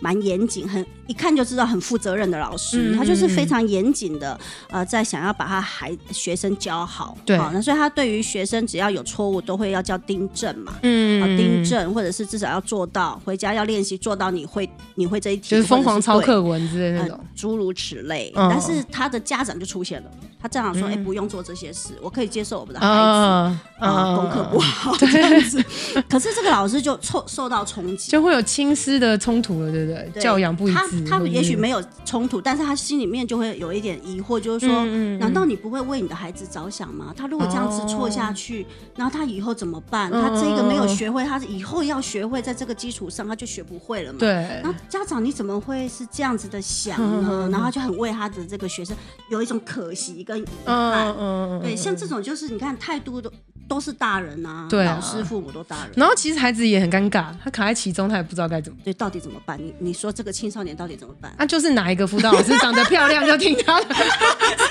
[0.00, 4.38] 蛮严谨，很一看就知道很负责任的老师，嗯、他就是非常严谨的
[4.70, 15.50] 呃，在想要把他孩学生教好，对，那所以他对于学生只要有错误都会要叫订正嘛，嗯，订正或者是至少要做到回家要练习做到你会你会这一题。
[15.50, 17.18] 就是疯狂抄课文之类的那种。
[17.34, 18.32] 诸如此类。
[18.34, 20.10] 嗯、但是他的家长就出现了，
[20.46, 25.60] 他家长说：“哎、嗯欸，不用做这些事，我可以接受我们的孩子啊、嗯嗯、功课不好这样子。”
[26.08, 30.08] 可是这个老师就受受到冲击，就会有亲师的冲突了，对不对？
[30.14, 31.04] 对教养不一致。
[31.04, 37.12] 他他也许没有冲突，但是他心里面就会有一点疑惑，就是说：嗯嗯、难道你不会为你的孩子着想吗？
[37.16, 38.66] 他如果这样子错下去，哦、
[38.98, 40.12] 然后他以后怎么办？
[40.12, 44.20] 他这个没有学会，他以后要学会，在这个基础上他就学不会了嘛。
[44.20, 44.28] 对。
[44.62, 47.28] 然后家长你怎么会是这样子的想呢？
[47.28, 48.96] 嗯、然后就很为他的这个学生
[49.30, 51.14] 有一种可惜跟遗憾。
[51.18, 53.32] 嗯、对，像这种就是你看态度都
[53.68, 55.90] 都是大人啊，对啊，老师父母都大人。
[55.96, 58.78] 然后其实孩子也很尴尬，他卡在其中，他也不知道该怎么。
[58.84, 59.58] 对，到底怎么办？
[59.58, 61.32] 你你说这个青少年到底怎么办？
[61.38, 63.94] 那、啊、就是哪一个辅导老师长得漂亮就听他的，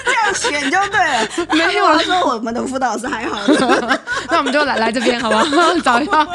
[0.05, 1.29] 这样选就对了。
[1.55, 3.39] 没有，他说我们的辅导老师还好。
[4.29, 5.79] 那我们就来来这边好不好？
[5.79, 6.25] 找一下。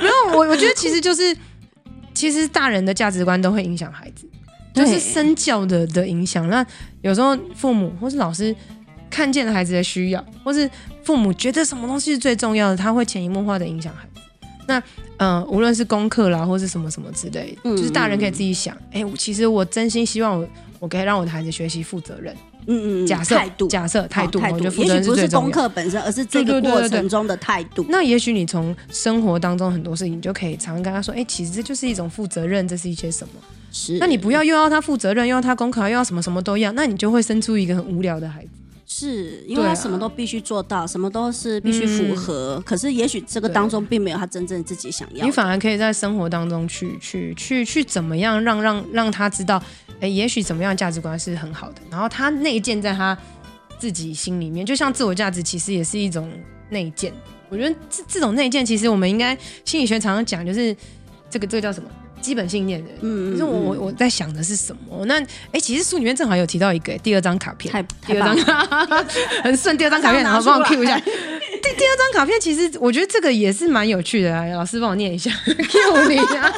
[0.00, 1.36] 没有，我我觉得其实就是。
[2.12, 4.28] 其实大人的价值观都会影响孩子，
[4.74, 6.48] 就是身教的的影响。
[6.48, 6.64] 那
[7.02, 8.54] 有时候父母或是老师
[9.08, 10.68] 看见了孩子的需要，或是
[11.02, 14.20] 父母觉得什么东西是最重要的，他会潜移默化的影响孩子。
[14.66, 14.78] 那
[15.16, 22.34] 嗯、呃，无论是功课啦，或是什么什么之类就是大人可以自己想，哎，其实我真心希望我我可以让我的孩子学习负责任。
[22.66, 25.40] 嗯嗯，假设态度，假设态度，我觉得负责任是最重要。
[25.40, 27.84] 不是功课本身，而是这个过程中的态度。
[27.88, 33.34] 那也许你从生活当中很多事情，你就可以常常跟他说：“哎、欸，其实这就是一种负责任，这是一些什么？”
[33.70, 33.98] 是。
[33.98, 38.50] 那你不要又要他负责任，又要他功课，又要什么什么都要，那你就会生出一个很无聊的孩子。
[38.92, 42.56] 是因为他什么都必须做到，啊、什么都是必须符合。
[42.56, 45.24] 嗯、可是也许这个当中并没有他真正自己想要。
[45.24, 49.62] 你反而可以在生活当中去去去去怎么样让让让他知道，
[50.00, 51.76] 哎，也许怎么样价值观是很好的。
[51.88, 53.16] 然后他内建在他
[53.78, 56.28] 自己心里面，就像自我价值其实也是一种
[56.70, 57.12] 内建。
[57.48, 60.76] 我觉得这这种内建，其实我们应该心理学常常讲，就是
[61.30, 61.88] 这个这个叫什么？
[62.20, 65.04] 基本信念的，嗯，可是我我我在想的是什么？
[65.06, 65.20] 那
[65.52, 68.36] 哎，其实书里面正好有提到一个第二张卡片，太第二张
[69.42, 70.98] 很顺，第二张卡片， 然后帮我 Q 一下。
[71.62, 76.50] 第第二张卡片，其实我觉得这个也是蛮有趣的啊，老师帮我念一下，Q 你啊。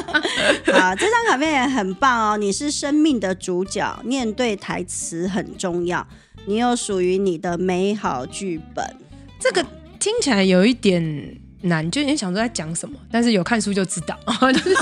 [0.73, 2.37] 好，这张卡片也很棒哦。
[2.37, 6.05] 你是生命的主角，念对台词很重要。
[6.45, 8.85] 你有属于你的美好剧本。
[9.39, 9.65] 这个
[9.99, 11.42] 听起来有一点。
[11.63, 14.17] 难，就你想说在讲什么，但是有看书就知道，
[14.51, 14.75] 就是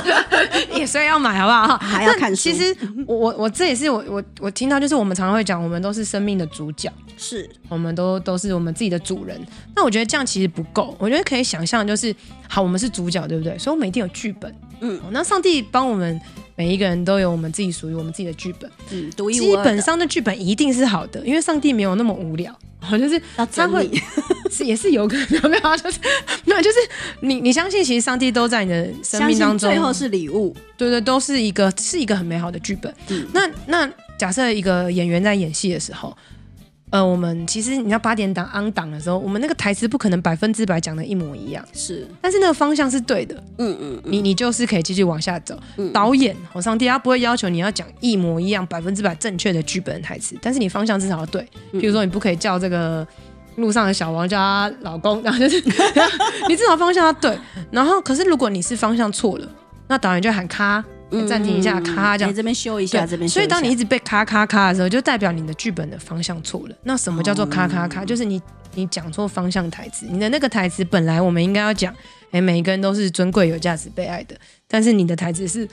[0.74, 1.78] 也所以要买好不好？
[1.82, 2.42] 还要看书。
[2.50, 2.76] 其实
[3.08, 9.40] 我我我这也是我我我听到，就是我们常常会讲，我们都是生命的主角，是我们都都是我们自己的主人。
[9.76, 12.14] 那我觉得这样其实不够，我觉得可以想象，就是
[12.50, 13.58] 好，我们是主角，对不对？
[13.58, 14.54] 所以我们一定有剧本。
[14.80, 16.20] 嗯，那上帝帮我们
[16.56, 18.70] 每一个人都有我们自己属于我们自己的剧本。
[18.92, 19.64] 嗯，独一无二。
[19.64, 22.56] 基本上的剧本一定是好的，因为上帝没有那么无聊。
[22.80, 23.88] 好像是他会
[24.50, 26.00] 是也是有可能没有，就是
[26.46, 26.78] 没有，就是
[27.20, 32.92] 你你相信，其实上帝都在你的生命当中，最后是礼物，对对，都是一个是一个很美好的剧本。
[33.10, 33.88] 嗯，那那
[34.18, 36.16] 假设一个演员在演戏的时候。
[36.92, 45.58] 呃，我们其实你要八点档 on 档的时候，我们那个台词不可能百分之百讲的一模一样，是，但是那个方向是对的，嗯嗯，你你就是可以继续往下走。
[45.78, 51.48] 嗯、导演，我上帝他不会要求你要讲一模一样百分之百正确的剧本台词，但是你方向至少要对。
[51.72, 53.08] 比如说，你不可以叫这个
[53.56, 55.62] 路上的小王叫他老公，然后就是
[56.50, 57.38] 你至少方向要对。
[57.72, 59.48] 然后，可是如果你是方向错了，
[59.88, 60.84] 那导演就喊卡。
[61.28, 63.28] 暂停一下，咔，这样这边修一下，这边。
[63.28, 66.76] 所以当你一直被咔咔咔的时候，就代表你的剧本的方向错了。
[66.84, 68.06] 那什么叫做咔咔咔？
[68.06, 68.42] 就是你
[68.76, 70.06] 你讲错方向台词。
[70.10, 71.94] 你的那个台词本来我们应该要讲，
[72.32, 74.36] 哎，每一个人都是尊贵、有价值、被爱的。
[74.68, 75.68] 但是你的台词是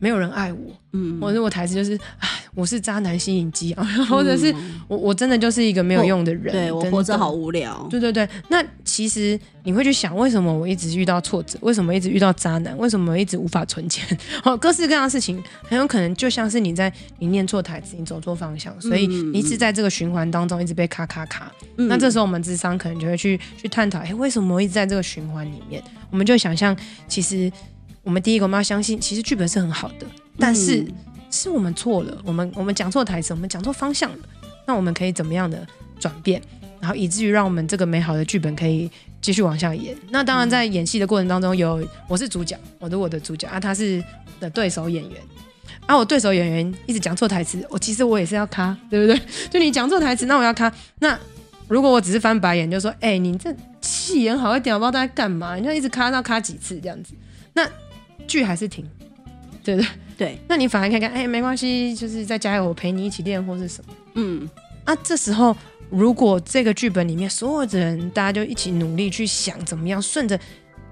[0.00, 0.58] 没有人爱我，
[0.92, 4.52] 嗯，或者我台词就是，哎，我是渣男吸引机啊， 或者是
[4.88, 7.86] 我我真的就是一个没有用的人，对，我活着好无聊。
[7.90, 11.58] 对对对，那其实你会去想，为什么我一直遇到挫折？
[11.60, 12.76] 为什么一直遇到渣男？
[12.78, 14.18] 为什么一直无法存钱？
[14.42, 21.52] 好， 各式各样的事情，很有可能就像是你在你念错台词，你走错方向，所以你一直在这个循环当中一直被卡卡卡。
[21.76, 25.82] 那这时候我们智商可能就会去去探讨，哎，为什么我一直在这个循环里面？
[26.10, 26.74] 我们就想象，
[27.06, 27.52] 其实。
[28.02, 30.06] 我们第一个，我们要相信，其实剧本是很好的，
[30.38, 30.86] 但是
[31.30, 34.18] 是我们错了，我们我们讲错台词，我们讲错方向了。
[34.66, 35.66] 那我们可以怎么样的
[35.98, 36.40] 转变，
[36.80, 39.96] 然后以至于让我们这个美好的剧本可以继续往下演？
[40.10, 44.02] 那当然，在演戏的过程当中，有我是主角，我的我的主角啊，他是
[44.38, 45.20] 的对手演员
[45.86, 49.20] 啊，我对手演员一直讲错台词，我其实我也是要卡，对不对？
[49.50, 50.72] 就你讲错台词，那我要卡。
[51.00, 51.18] 那
[51.68, 55.56] 如果我只是翻白眼，就说，哎，你这戏演好一点，我不知道在干嘛？
[55.56, 57.14] 你就一直卡到卡几次这样子，
[57.54, 57.68] 那。
[58.30, 58.86] 剧还是停，
[59.64, 59.88] 对不对？
[60.16, 63.94] 对，那你反而看看，哎，没关系，就是在加油，我陪你一起练，或是什么。
[64.14, 64.48] 嗯，
[64.84, 65.56] 啊，这时候
[65.88, 70.38] 如果这个剧本里面所有的人，大家就一起努力去想怎么样顺着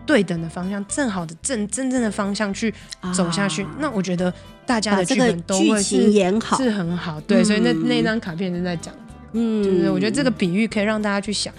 [0.07, 2.75] 对等的方向，正好的正真正的方向去
[3.15, 3.63] 走下去。
[3.63, 4.33] 啊、那我觉得
[4.67, 7.21] 大家的剧本都会是演好，是很好。
[7.21, 8.95] 对，嗯、所以那那张卡片就在讲，
[9.33, 11.53] 嗯，就是我觉得这个比喻可以让大家去想，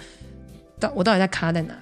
[0.80, 1.80] 到我到底在卡在哪里。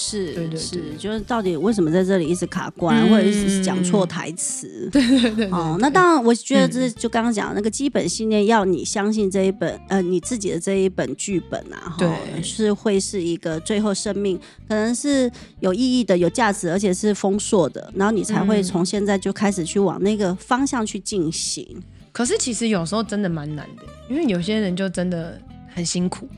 [0.00, 4.88] 是，对对是，就是到底为什么在这里一直卡关，嗯、或者是讲错台词？
[4.92, 5.50] 对对对，对。
[5.50, 21.66] 哦，那当然，我觉得这就刚刚讲的那个基本信念，要你相信这一本呃你自己的这一本剧本啊，对，是会是一个最后生命可能是有意义的、有价值，而且是丰硕的，然后你才会从现在就开始去往那个方向去进行。
[22.12, 25.40] 可是其实有时候真的蛮难的，因为有些人就真的
[25.74, 26.28] 很辛苦。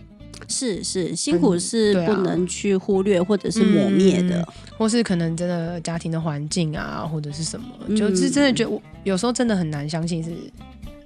[0.50, 10.30] 是是，辛苦是不能去忽略或者是磨灭的，嗯嗯，或是可能真的家庭的环境啊，或者是什么，嗯、就是真的觉得我有时候真的很难相信是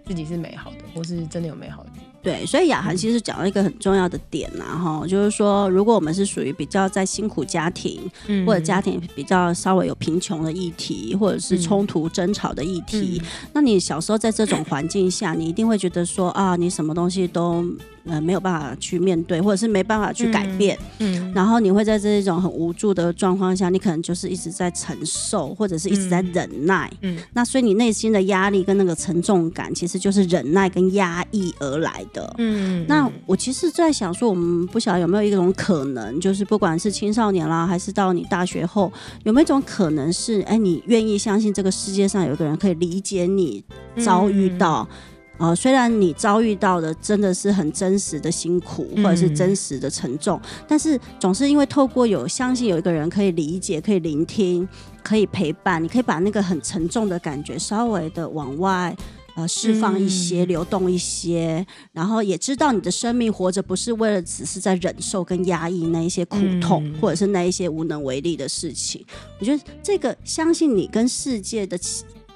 [0.07, 1.91] 自己是美好的，或是真的有美好的。
[2.23, 17.63] 对，所以雅涵其实讲了一个很重要的点呐，哈、嗯，就是说，如果我们是属于比较在辛苦家庭，嗯、或者家庭比较稍微有贫穷的议题，或者是冲突争吵的议题，嗯、那你小时候在这种环境下，你一定会觉得说啊，你什么东西都。
[18.07, 43.65] 呃，没有办法去面对，或者是没办法去改变，嗯，嗯，然后你会在这一种很无助的状况下，你可能就是一直在承受，或者是一直在忍耐，嗯，嗯，那所以你内心的压力跟那个沉重感，其实就是忍耐跟压抑而来的，嗯，嗯，那我其实在想说，我们不晓得有没有一种可能，就是不管是青少年啦，还是到你大学后，有没有一种可能是，哎，你愿意相信这个世界上有一个人可以理解你
[44.05, 44.87] 遭遇到。
[44.91, 54.67] 嗯呃，虽然你遭遇到的真的是很真实的辛苦，或者是真实的沉重，嗯、但是总是因为透过有相信有一个人可以理解、可以聆听、
[55.03, 58.97] 可以陪伴，你可以把那个很沉重的感觉稍微的往外
[59.35, 69.05] 呃释放一些、嗯、流动一些，然后也知道你的生命活着不是为了只是在忍受跟压抑那一些苦痛，嗯、或者是那一些无能为力的事情。
[69.41, 71.77] 我觉得这个相信你跟世界的。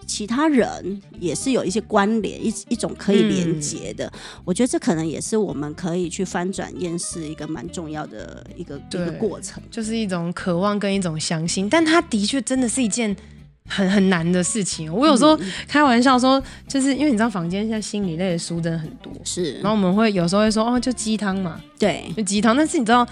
[0.08, 4.06] 其他人也是有一些关联，一一种可以连接的。
[4.06, 4.12] 嗯、
[4.44, 11.68] 我觉得这可能也是我们可以去翻转厌世一个蛮重要的一个一个过程，就是一种渴望跟一种相信。
[11.68, 13.14] 但它的确真的是一件
[13.68, 14.92] 很很难的事情。
[14.92, 19.60] 我有时候开玩笑说，就是因为你知道房间现在心理类的书真的很多，是。
[19.60, 22.56] 然后我们会有时候会说，哦，就鸡汤嘛，对，就鸡汤。
[22.56, 23.06] 但是你知道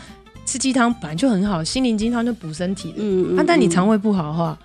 [0.46, 2.96] 吃鸡汤本来就很好，心灵鸡汤就补身体的。
[2.98, 3.38] 嗯嗯。
[3.38, 4.58] 啊、但你肠胃不好的话。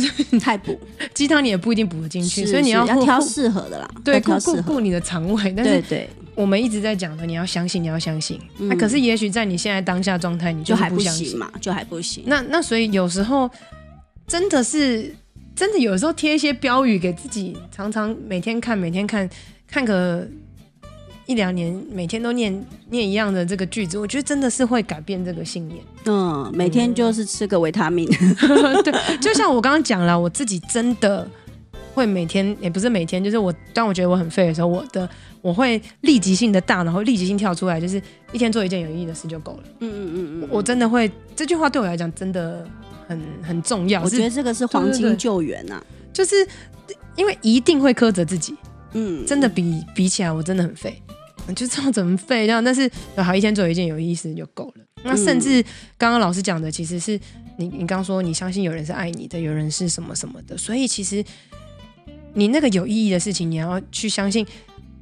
[0.40, 0.78] 太补
[1.14, 3.88] 鸡汤你也不一定补得进去，所以你要，要挑适合的啦。
[4.04, 5.52] 对，顾顾顾你的肠胃。
[5.56, 8.40] 但是对我们一直在讲的，你要相信，你要相信。
[8.58, 12.24] 那、嗯啊、可是也许在你现在当下状态，你就还不相信嘛，就还不行。
[12.26, 13.50] 那那所以有时候
[14.26, 15.14] 真的是
[15.56, 19.28] 真的，有时候贴一些标语给自己，常常每天看，每天看
[19.66, 20.26] 看个。
[21.28, 25.78] 一两年，每天都念念一样的这个句子，我觉得真的是会改变这个信念。
[26.06, 28.08] 嗯，每天就是吃个维他命。
[28.82, 31.28] 对，就像我刚刚讲了，我自己真的
[31.92, 35.06] 会每天，也不是每天，就是我当我觉得我很废的时候，我的
[35.42, 38.00] 我会立即性的大脑会立即性跳出来，就是
[38.32, 39.64] 一天做一件有意义的事就够了。
[39.80, 42.66] 嗯嗯嗯嗯，我真的会这句话对我来讲真的
[43.06, 44.02] 很很重要。
[44.02, 46.34] 我觉得这个是黄金救援呐、啊，就是
[47.16, 48.56] 因为一定会苛责自己。
[48.94, 51.02] 嗯，真的比比起来，我真的很废。
[51.54, 52.62] 就这样怎么废这样？
[52.62, 54.84] 但是好一天做一件有意思就够了。
[55.04, 55.62] 那甚至
[55.96, 57.18] 刚刚老师讲的，其实是
[57.56, 60.56] 你你刚说你相信有人是爱你的，有人是什么什么的。
[60.58, 61.24] 所以其实
[62.34, 64.46] 你那个有意义的事情，你要去相信，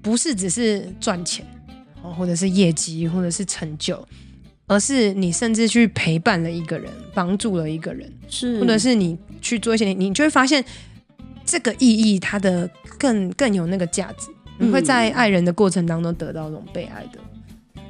[0.03, 1.47] 不是只是赚钱，
[2.03, 4.07] 或者是业绩，或者是成就，
[4.67, 10.65] 而是你甚至去陪伴了一个人，帮助了一个人，是，或者是你去做一些，你就会发现
[11.45, 14.29] 这个意义它的更更有那个价值。
[14.59, 17.19] 你会在爱人的过程当中得到这种被爱的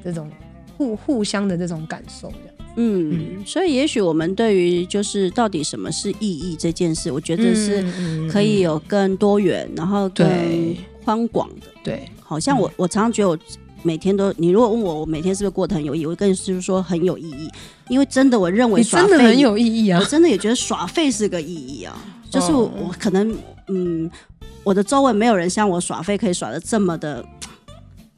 [0.02, 0.30] 这种
[0.76, 2.54] 互互相的这种感受，这样。
[2.78, 7.82] 嗯，嗯，所以也许我们对于就是到底什么是意义这件事，我觉得是
[8.30, 10.26] 可以有更多元，然后更
[11.02, 11.66] 宽广的。
[11.82, 13.38] 对，好像我我常常觉得我
[13.82, 17.48] 每天都，你如果问我我每天是不是过得很有意义，我跟你是说很有意义，
[17.88, 21.96] 因为真的我认为耍真的很有意义啊，我真的也觉得耍废是个意义啊，
[22.30, 23.34] 就是我，我可能
[23.68, 24.10] 嗯。
[24.66, 27.24] 我的周围没有人像我耍废可以耍的这么的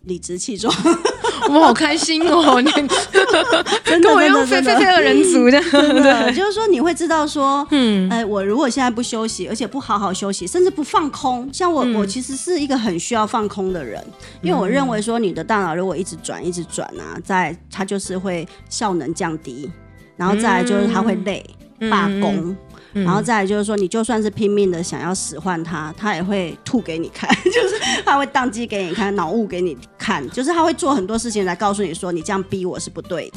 [0.04, 0.74] 理直气壮，
[1.50, 2.58] 我好开心哦！
[2.58, 2.70] 你。
[3.84, 14.02] 真的跟我用废废废二人组这样， 对，就是说你会知道说，嗯，哎，我如果现在不休息，而且不好好休息，甚至不放空，像我，嗯、我其实是一个很需要放空的人，
[14.40, 19.70] 因为我认为说，你的大脑如果一直转，一直转啊，在它就是会效能降低，
[20.16, 21.44] 然后再来就是它会累，
[21.90, 22.34] 罢工。
[22.36, 22.56] 嗯
[22.92, 33.36] 然后再来就是说，你就算是拼命的想要使唤他，他也会吐给你看， 就是他会当机给你看，脑雾给你看，就是他会做很多事情来告诉你说，你这样逼我是不对的。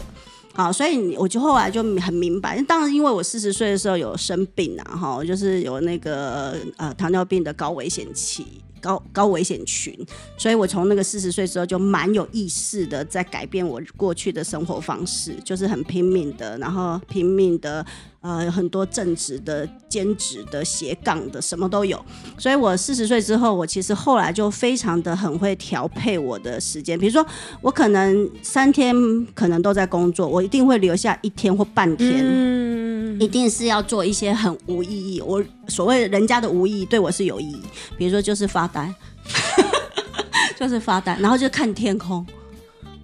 [0.54, 8.46] 好，所以我就后来就很明白，当然因为我四十岁的时候有生病啊，哈，就是有那个呃糖尿病的高危险期。
[8.82, 9.96] 高高危险群，
[10.36, 17.86] 所以我从那个四十岁之后就蛮有意识的在改变我过去的生活方式，就是很拼命的，然后拼命的，
[18.22, 22.00] 呃，很多正职的、兼职的、斜杠的，什么都有。
[22.38, 27.26] 所以我四十岁之后，我其实后来就非常的很会调配我的时间，比如说
[27.62, 28.96] 我可能三天
[29.34, 32.22] 可能都在工作，我一定会留下一天或半天。
[32.24, 32.62] 嗯
[33.20, 37.62] 一定是要做一些很无意义，我所谓人家的无意义，对我是有意义。
[37.96, 38.92] 比如说，就是发呆，
[40.58, 42.26] 就是发呆，然后就看天空，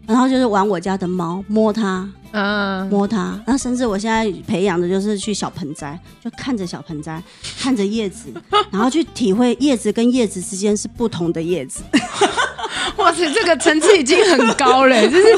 [0.07, 3.41] 然后就是玩我家的猫，摸它，嗯，摸它。
[3.45, 7.21] 然后甚至我现在培养的就是去小盆栽，就看着小盆栽，
[7.59, 8.25] 看着叶子，
[8.71, 11.81] 然后去体会叶子跟叶子之间是不同的叶子。
[12.97, 15.33] 哇塞，这个层次已经很高了， 就是，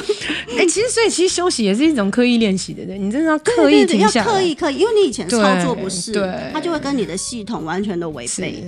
[0.52, 8.64] 哎、欸，其实所以其实休息也是一种刻意练习的，对，你真的要刻意停下来，要刻意刻意，因为你以前操作不是，对，它就会跟你的系统完全的违背，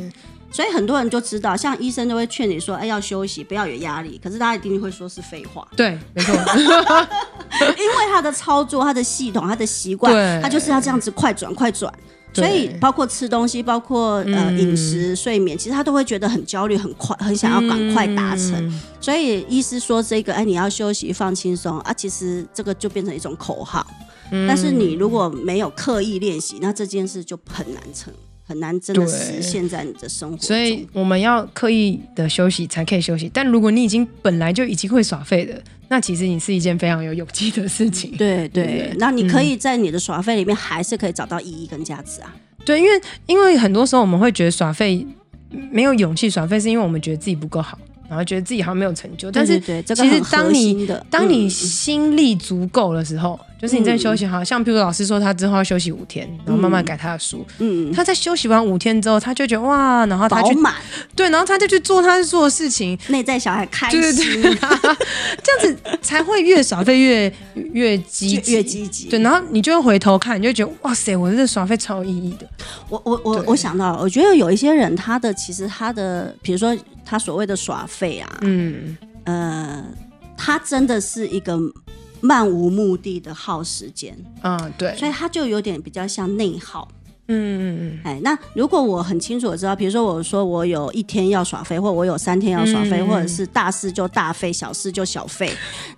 [0.52, 6.36] 所以很多人就知道，像医生都会劝你说，哎，要休息，不要有压力，可是大家一定会说是废话，对，没错，
[7.80, 11.92] 因为他的操作、他的系统、他的习惯，他就是要这样子快转快转。
[12.34, 18.54] 所以，包括吃东西，包括呃饮食、睡眠，其实他都会觉得很焦虑、很快、很想要赶快达成。
[18.54, 23.86] 嗯、所以，医师说这个，哎，你要休息、放轻松啊，其实这个就变成一种口号。
[24.32, 28.14] 嗯、但是，你如果没有刻意练习，那这件事就很难成。
[28.52, 33.32] 很难真的实现在你的生活，所以我们要刻意的休息才可以休息。
[33.34, 38.12] 但如果你已经本来就已经会耍废的，那其实你是一件非常有勇气的事情。
[38.18, 42.36] 对对，对，那你可以在你的耍废里面还是可以找到意义跟价值啊。
[42.66, 45.08] 对，因为因为很多时候我们会觉得耍废
[45.72, 47.80] 没有勇气耍废，是因为我们觉得自己不够好。
[48.12, 57.46] 然后觉得自己好像没有成就，但是其实当你当你心力足够的时候，就是你在休息，好像譬如老师说他之后要休息五天，然后慢慢改他的书。
[57.60, 60.54] 嗯，他在休息完五天之后，他就觉得哇，然后他去
[61.16, 64.12] 对，然后他就去做他做的事情，内在小孩开心，
[64.44, 67.34] 这样子才会越耍费越
[67.72, 69.08] 越积极，越积极。
[69.08, 72.46] 对，然后你就会回头看，你就觉得哇塞，我这耍费超有意义的。
[72.90, 76.76] 我我我我想到了，我觉得有一些人，他的其实他的，比如说。
[77.06, 79.86] 他所谓的耍废啊，嗯，呃，
[80.38, 81.60] 他真的是一个
[82.22, 86.88] 漫无目的的耗时间，嗯，对，所以他就有点比较像内耗。
[87.32, 95.52] 嗯嗯嗯，哎，那如果我很清楚的知道，比如说我说我有一天要耍飞，或我有三天要耍飞，嗯、或者是大事就大费，小事就小费，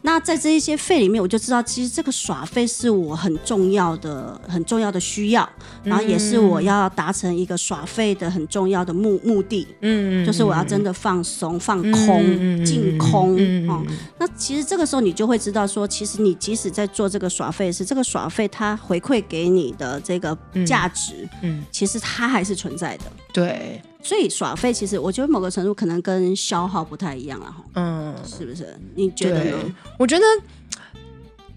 [0.03, 5.47] 那在这一些费里面，我就知道其实这个耍费是我很重要的、很重要的需要，
[5.83, 9.67] 然后也是我要达成一个耍费的很重要的目目的。
[9.81, 13.33] 嗯，就是我要真的放松、放空、净空。
[13.67, 13.81] 哦，
[14.19, 21.22] 那其实这个时候你就会知道说，其实你即使在做这个耍费时，这个耍费它回馈给你的这个价值。
[21.41, 23.03] 嗯，其实它还是存在的。
[23.31, 27.63] 对，所以耍废其实我觉得某个程度可能跟消耗不太一样了哈。
[27.75, 28.75] 嗯，是不是？
[28.95, 29.75] 你觉得呢？
[29.97, 30.23] 我觉得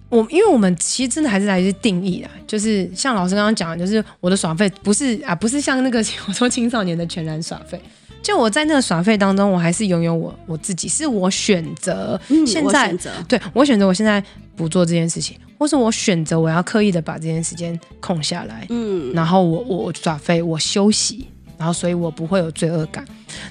[0.08, 5.98] 我因为我们其实真的还是来自定义啊，就是像老师刚刚讲的，就是我的耍费不是啊，不是像那个
[6.28, 7.80] 我说青少年的全然耍废。
[8.26, 12.20] 就我在那个耍废当中，我还是拥有我我自己，是我选择。
[12.44, 14.20] 现在，嗯、我对我选择，我现在
[14.56, 23.04] 不做这件事情，或是我选择我要刻意的把这件时间空下来，嗯，然后我我耍废，我休息，然后所以我不会有罪恶感。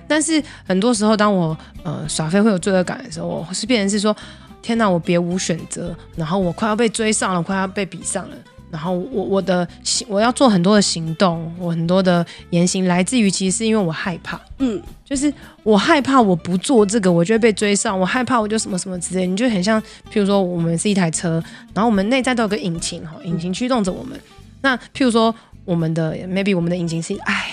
[0.10, 4.14] 但是很多时候，当我呃耍废会有罪恶感的时候，我是变成是说，
[4.62, 8.36] 天哪，我别无选择，然后我快要被追上了，快要被比上了。
[8.76, 21.42] 然后我我的行我要做很多的行动，我很多的言行来自于其实是因为我害怕，嗯，就是我害怕我不做这个，我就会被追上，我害怕我就什么什么之类，你就很像，譬如说我们是一台车，
[21.74, 24.20] 然后我们内在都有个引擎哈，引擎驱动着我们。
[24.62, 27.46] 那譬如说我们的 maybe 我们的引擎是爱，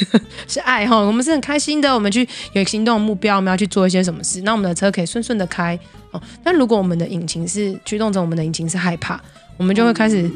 [0.46, 5.78] 是爱哈，我们是很开心的，我们去有行动的目标，我们要去做一些什么事，那我们的车可以顺顺的开
[6.10, 6.20] 哦。
[6.44, 9.18] 但如果我们的引擎是驱动着我们的引擎是害怕，
[9.56, 10.30] 我们就会开始。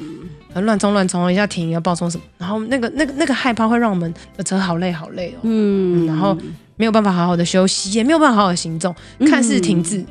[0.53, 2.25] 乱冲乱冲，一下停，要爆冲什么？
[2.37, 5.39] 然后那个那个那个害怕会让我们的车好累好累哦。
[5.43, 6.37] 嗯，然后
[6.75, 8.93] 没有办法好好的休息，也没有办法好好的行动，
[9.29, 10.07] 看似停滞，嗯、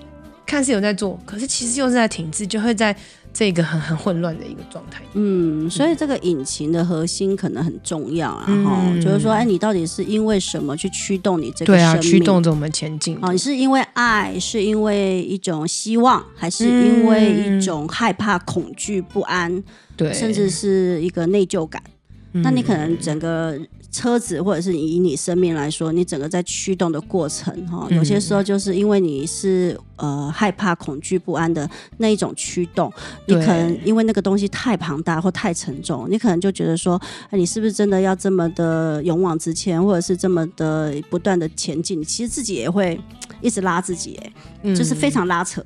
[0.46, 2.96] 看似有在做，可是其实又是在停滞，就会在
[3.40, 5.02] 这个很很混乱的一个状态。
[5.14, 11.72] 嗯，所以这个引擎的核心可能很重要，啊，哈、嗯、就是说，哎，你到底是因为什么去驱动你这个？
[11.72, 13.18] 对啊，驱动着我们前进。
[13.22, 19.64] 哦，你是因为爱，是因为一种希望，还是因为一种害怕、恐惧、不安？
[19.96, 21.82] 对，甚至是一个内疚感，
[22.34, 23.58] 嗯、那你可能整个
[23.92, 31.68] 车子或者是以你生命来说，你整个在驱动的过程哈，有些时候就是因为你是呃害怕、恐惧、不安的
[31.98, 32.92] 那一种驱动，
[33.26, 42.04] 你可能因为那个东西太庞大或太沉重，你可能就觉得说，哎你是不是真的要这么的勇往直前，或者是这么的不断的前进？
[42.04, 43.00] 其实自己也会
[43.42, 45.66] 一直拉自己，哎，就是非常拉扯，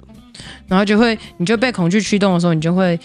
[0.68, 2.98] 然后就会你就被恐惧驱动的时候，你就会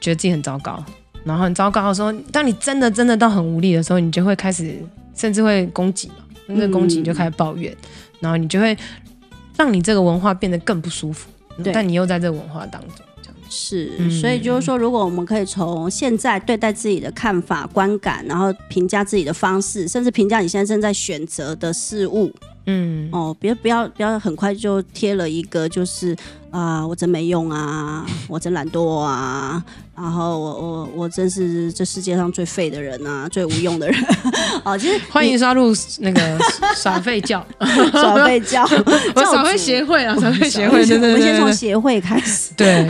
[0.00, 0.84] 觉得自己很糟糕。
[1.28, 4.82] 然后很糟糕的时候，当你真的真的到很无力的时候，你就会开始，
[5.14, 6.14] 甚至会攻击嘛。
[6.46, 7.88] 那个攻击你就开始抱怨，嗯、
[8.20, 8.74] 然后你就会
[9.56, 11.28] 让你这个文化变得更不舒服。
[11.62, 13.92] 对但你又在这个文化当中，这样是。
[13.98, 22.32] 嗯、所以就是说，如果我们可以从现在对待自己的看法、观感，然后评价自己的方式，甚至评价你现在正在选择的事物，
[22.66, 26.16] 嗯，哦，别不要不要很快就贴了一个就是
[26.50, 29.62] 啊、呃，我真没用啊， 我真懒惰啊。
[30.00, 34.00] 然后我我我真是这世界上最废的人啊，最无用的人。
[34.64, 36.38] 哦，其实欢迎刷入那个
[36.76, 37.44] 耍废教，
[37.90, 38.62] 耍废教，
[39.16, 42.52] 我耍废协会啊，耍废协会，我们先从协会开始。
[42.56, 42.86] 对，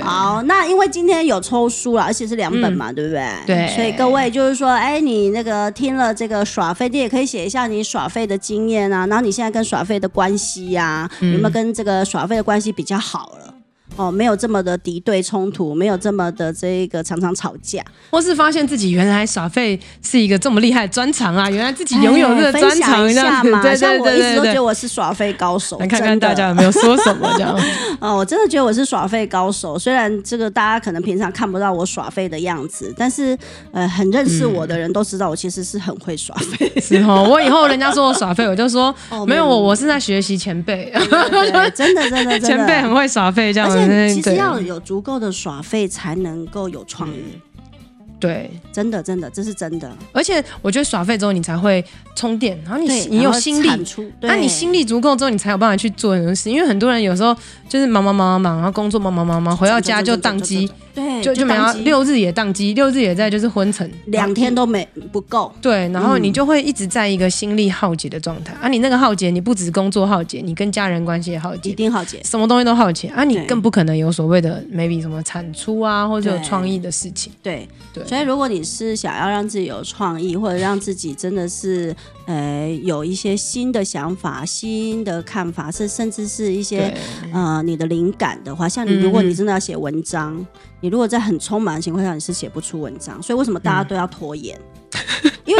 [0.00, 3.28] 好，那因为今天有抽书了，而且是两本嘛，对不对？
[3.44, 13.55] 对，所以各位就是说，哎，你那个听了这个耍废，你也可以写一下你耍废的经验啊，然后你现在跟耍废的关系呀，有没有跟这个耍废的关系比较好了？
[13.96, 21.50] 哦，没有这么的敌对冲突，没有这么的这个常常吵架，或是发现自己原来耍废是一个这么厉害的专长啊！
[21.50, 25.78] 原来自己拥有这个专长，这样子，对对对对，像我一直都觉得我是耍废高手。
[25.78, 27.58] 来看看大家有没有说什么这样？
[28.00, 29.78] 哦，我真的觉得我是耍废高手。
[29.78, 33.36] 虽然这个大家可能平常看不到我耍废的样子，但是
[33.72, 36.70] 呃，很认识我的人都知道我其实是很会耍废。
[36.80, 38.94] 是哦，我以后人家说我耍废，我就说
[39.26, 40.92] 没有我，我是在学习前辈。
[41.74, 43.85] 真的真的真的，前辈很会耍废这样子。
[44.14, 47.22] 其实要有足够的耍费，才能够有创意。
[48.18, 49.94] 对，真的真的，这是真的。
[50.12, 53.68] 而且我觉得耍废之后，你才会充电，然后你你有心力，
[54.22, 56.50] 那你心力足够之后，你才有办法去做很多事。
[56.50, 57.36] 因为很多人有时候
[57.68, 60.70] 就是忙忙忙忙忙，然后工作忙忙忙忙，回到家就宕机。
[60.94, 65.52] 对，就就没有六日也宕机，六日也在就是昏沉，两天都没不够。
[65.60, 68.68] 对，然后你就会一直在一个心力耗竭的状态啊！
[68.68, 73.24] 你那个耗竭，你不止工作耗竭，你跟家人关系也耗竭，一定耗竭，什么东西都耗竭啊！
[73.24, 77.30] 你更不可能有所谓的 maybe 什么产出啊，或者有创意的事情。
[77.42, 81.94] 对对，所以如果你是想要让自己有创意，或者让自己真的是
[82.26, 86.96] 呃有一些新的想法、新的看法，是甚至是一些
[87.32, 90.46] 呃你的灵感的话，像你如果你真的要写文章。
[90.82, 94.56] 你如果在很匆忙的情况下，你是写不出文章，所以为什么大家都要拖延？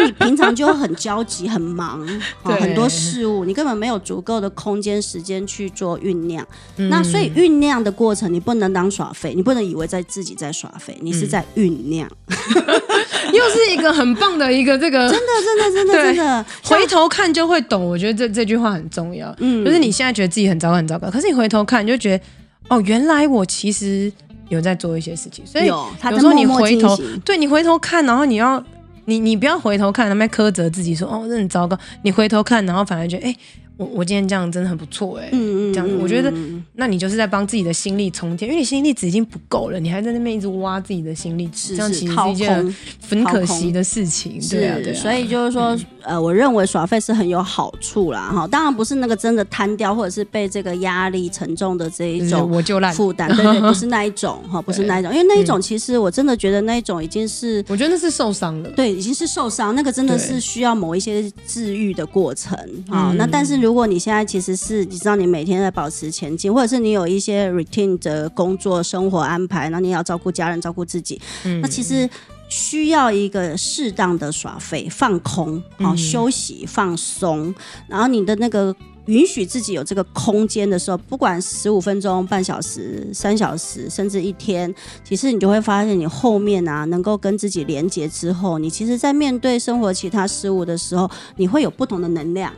[0.06, 2.06] 你平常就很焦急、很忙，
[2.44, 6.46] 对很多事物，你根本没有足够的空间、时间去做酝酿。
[6.76, 12.08] 嗯、那所以酝酿的过程，你不能当耍废，你不能以为在自己在耍废，你是在酝酿。
[12.28, 12.36] 嗯、
[13.34, 17.84] 又是一个很棒的一个这个， 真的，真的，真的，真的，回头看就会懂。
[17.84, 19.34] 我觉得这这句话很重要。
[19.40, 22.24] 嗯，就是你现在觉得自己很糟糕、很糟糕，可是你回头看，你就觉得
[22.68, 24.12] 哦，原来我其实。
[24.48, 25.84] 有在做一些事情，所以有
[26.20, 28.62] 时候你回头，对你回头看，然后你要
[29.06, 31.76] 你你不要回头看，他们苛责自己说哦，这很糟糕。
[32.02, 33.34] 你回头看，然后反而觉得哎。
[33.76, 36.32] 我我今天这样真的很不错哎、欸，嗯嗯，这样我觉得，
[36.74, 42.74] 那你就是在帮自己的心力充电，因为你心力值已经不够了，你还在那边一直挖自己的心力值，这样其实是一件
[43.08, 44.96] 很可惜的事情，是对啊，对啊。
[44.96, 52.94] 所以就是说，嗯、呃，我认为耍废是很有好处啦，哈，当然不是那个真的瘫掉，或者是被这个压力沉重的这一种我就烂。
[52.94, 62.56] 负担， 对，对对，不是那一种哈，不是那一种，因为那一种其实我真的觉得那一种已经是，我觉得那是受伤了，对，已经是受伤，那个真的是需要某一些治愈的过程
[62.88, 63.65] 啊，那但是。
[63.66, 72.08] 如果你现在其实是你知道你每天在保持前进，或者是你有一些 routine 的工作生活安排，然后你要照顾家人、照顾自己，嗯、那其实
[72.48, 77.52] 需要一个适当的耍废、放空、好、嗯、休息、放松，
[77.88, 78.72] 然后你的那个
[79.06, 92.52] 允许自己有这个空间的时候，不管十五分钟、半小时、三小时，甚至一天，其实你就会发现，你后面啊能够跟自己连接之后，你其实在面对生活其他事物的时候，你会有不同的能量。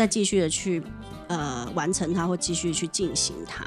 [0.00, 0.82] 再继续的去
[1.26, 3.62] 呃完成它，或继续去进行它。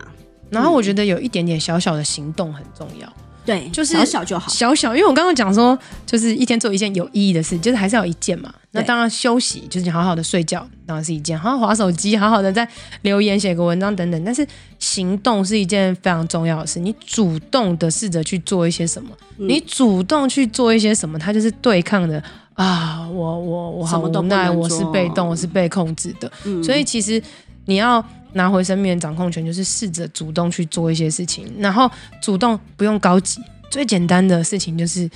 [0.50, 3.14] 然后我觉得有一点点小小的行动很重要，
[3.46, 4.96] 对，就是小小就好，小小。
[4.96, 5.78] 因为我刚刚讲说，
[6.08, 8.52] 就是一天做一件有意义的事，就是还是要有一件嘛。
[8.72, 12.68] 那当然休息就是你好好的睡觉，当然是一件；好好滑手机，好好的在
[13.04, 14.26] 留言、写个文章等等。
[14.26, 14.44] 但是
[14.80, 22.24] 行动是一件非常重要的事，你主动的试着去做一些什么，嗯、你主动去做一些什么，它就是对抗的。
[22.56, 26.32] 啊，我我我好无奈，我是被动，我是被控制的。
[26.46, 27.22] 嗯、所以其实
[27.66, 31.90] 你要拿回生命的掌控权，就是试着主动去做一些事情，然后
[32.22, 35.10] 主动不用高级，最简单的事情就是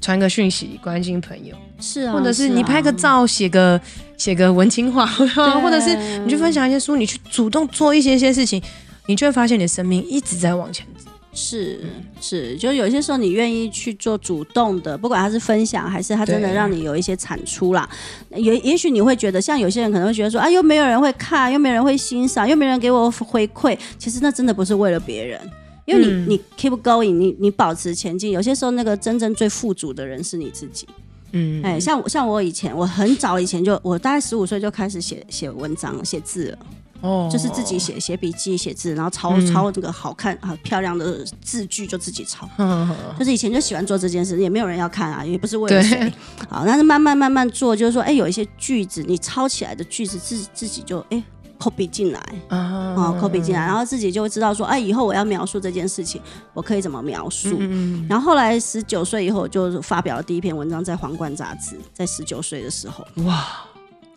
[0.00, 3.80] 传个讯息关心朋友，是啊，或者是啊你拍个照，写个
[4.16, 5.06] 写个文青话，
[5.62, 8.62] 或者是你去分享一些书，你去主动做一些些事情，
[9.06, 10.93] 你就会发现你的生命一直在往前走。
[11.34, 11.80] 是
[12.20, 17.88] 是，就有些时候你愿意去做主动的，不管他是分享还是他真的让你有一些产出啦。
[18.30, 23.76] 也也许你会觉得，像有些人可能会觉得说，啊，又没有人会看，又没有人会欣赏，又没有人给我回馈。
[23.98, 25.40] 其实那真的不是为了别人，
[25.86, 28.30] 因为你、嗯、你 keep going，你你保持前进。
[28.30, 30.86] 有些时候那个真正最富足的人是你自己。
[31.32, 36.58] 嗯，哎，像我像我以前，我很早以前就，我大概十五岁就开始写写文章、写字了。
[37.04, 42.48] 哦，就是自己写写笔记、写字，然后抄、嗯、抄这个好看、啊漂亮的字句，就自己抄。
[42.56, 46.10] 嗯、就是以前就喜欢做这件事，也没有人要看啊，也不是为了谁。
[46.48, 51.22] 好，但是慢慢慢慢做，就是说，哎，有一些句子你抄起来的句子，自自己就哎
[51.58, 56.22] copy 进来啊，copy 进来，然后自己就会知道说，哎，以后我要描述这件事情，
[56.54, 57.58] 我可以怎么描述。
[57.60, 63.06] 嗯、然后后来十九岁以后，就发表了第一篇文章在《皇冠》杂志，在十九岁的时候。
[63.24, 63.44] 哇，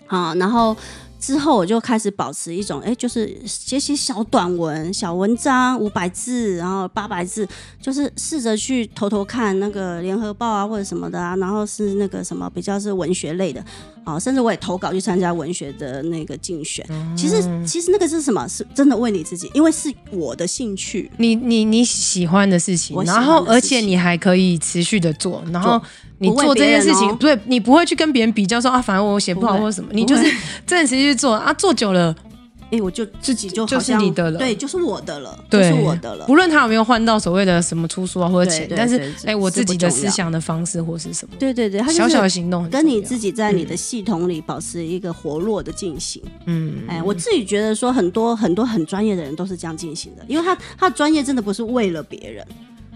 [0.05, 0.73] 好，然后。
[1.19, 7.47] 之后我就开始保持一种，哎，就是写写小短文、小文章，五百字，然后八百字，
[7.81, 13.63] 就是试着去偷偷看那个联合报啊或者什么的啊，然后是那个什么比较是文学类的，
[14.03, 16.85] 啊，甚至我也投稿去参加文学的那个竞选。
[16.89, 18.47] 嗯、其实其实那个是什么？
[18.47, 25.81] 是真的为你自己，因为是我的兴趣，你你你喜欢的事情，事情然后而且你还可以持续的做，然后。
[26.19, 30.23] 你做这件事情，对、哦、你不会去跟别人比较说啊，反正我写不好或者什么，你就是
[30.65, 32.15] 真的持续去做啊，做久了，
[32.71, 36.25] 哎，我就自己就就是你的了，对，就是我的了，对，就是我的了。
[36.25, 46.21] 不论他有没有换到所谓的什么出书啊或者钱，但是哎，我自己的思想的方式或是什么，对对对，小小的行动跟你自己在你的系统里保持一个活络的进行。
[46.45, 52.45] 嗯，哎，我自己觉得说很多很多很专业的人都是这样进行的，因为他他专业真的不是为了别人。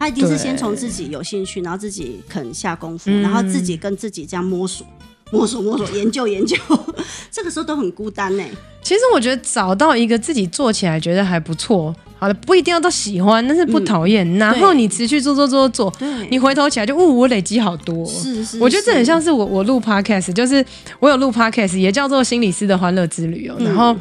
[0.01, 4.83] 他一定是先从自己有兴趣，然后自己肯下功夫，然后自己跟自己这样摸索、
[5.31, 6.57] 摸索、摸索、 研究、研究。
[7.29, 8.43] 这个时候都很孤单呢。
[8.81, 18.03] 其实我觉得找到一个自己做起来觉得还不错，好了不一定要都喜欢，但是不讨厌，嗯、然后你持续做做做做，对你回头起来就，哦，我累积好多。
[18.07, 20.65] 是是，我觉得这很像是我我录 podcast，就是
[20.99, 23.95] 我有录 podcast，也叫做心理师的欢乐之旅哦，嗯、然后。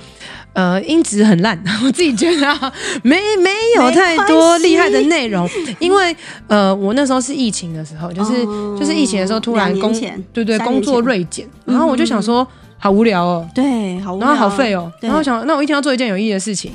[0.53, 2.72] 呃，音质很烂， 我自己觉得
[3.03, 5.48] 没没有太多厉害的内容，
[5.78, 6.14] 因为
[6.48, 9.92] 呃，我那时候是疫情的时候，就是、哦、就是疫情的时候，突然工
[10.32, 12.46] 对对工作锐减，然后我就想说，
[12.78, 16.72] 好无聊哦，对，好无聊，然后好废哦，然后想，那我一天要做一件有意义的事情，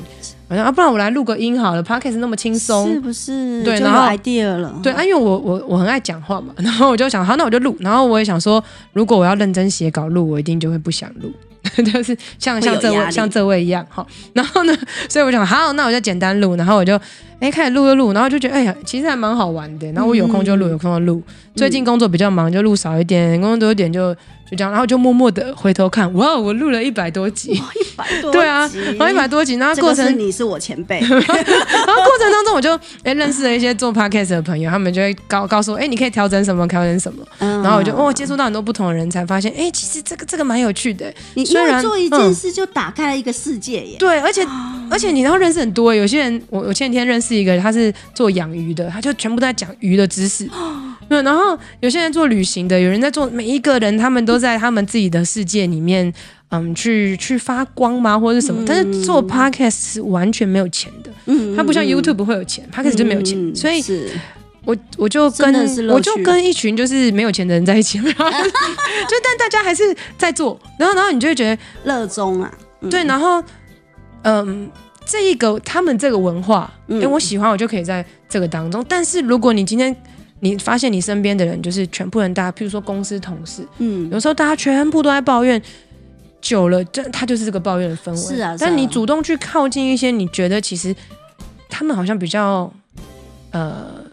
[0.48, 3.62] 好像啊，不然我来录个音好了，Podcast 那么轻松，是不是？
[3.64, 8.64] 对，然后 idea 了，对啊，因为我我我很爱讲话嘛，然后我就想，好，那我就录，然后我也想说，
[8.94, 11.30] 如果我要认真写稿录，我一定就会不想录。
[11.84, 14.78] 就是像像这位像这位一样哈，然后呢，
[15.10, 17.00] 所以我想好，那我就简单录，然后我就
[17.40, 21.22] 哎开始录就录，然后就觉得哎呀，其实还蛮好玩的，然后我有空就录，有空就录。
[21.56, 24.16] 最近工作比较忙，就录少一点，工作多一点就。
[24.50, 41.12] 就这样，然后就默默的回头看，哇，我录了一百多集，一百多集，对啊，然后一百多集，然后过程你是我前辈， 然后过程当中我就哎认识了一些做 podcast 的朋友，他们就会告告诉我，哎，你可以调整什么，调整什么，嗯、然后我就哦接触到很多不同的人，才发现，哎，其实这个这个蛮有趣的。
[41.34, 50.48] 你因为做一件事就打开了一个世界耶，对，而且、哦、而且你然后认识很多，有些人我我前几天认识一个，他是做养鱼的，他就全部都在讲鱼的知识。
[51.08, 56.12] 对，然后有些人做旅行的，有人在做，每一个人他们都在他们自己的世界里面，
[56.50, 58.64] 嗯，去去发光吗，或者是什么？
[58.64, 63.84] 嗯、但是做 podcast 是完全没有钱的，嗯，它不像 YouTube 会有钱、嗯、，podcast 就没有钱，嗯、所以
[64.66, 65.54] 我我就跟
[65.90, 72.52] 我就跟一群就是没有钱的人在一起， 就但大家还是在做，然后然后你就会觉得热衷啊，
[72.82, 73.44] 嗯、对，然后
[74.24, 74.68] 嗯，
[75.06, 79.96] 这一个他们这个文化，因为、嗯、我喜欢，我就可以在这个当中，但是如果你今天。
[80.46, 85.60] 你发现你身边的人就是全部人，大家，譬如说公司同事，嗯，有时候大家全部都在抱怨，
[86.40, 88.18] 久了，这他就是这个抱怨的氛围。
[88.18, 90.96] 是啊，但你主动去靠近一些，你觉得其实
[91.68, 92.72] 他们好像比较，
[93.50, 94.06] 呃，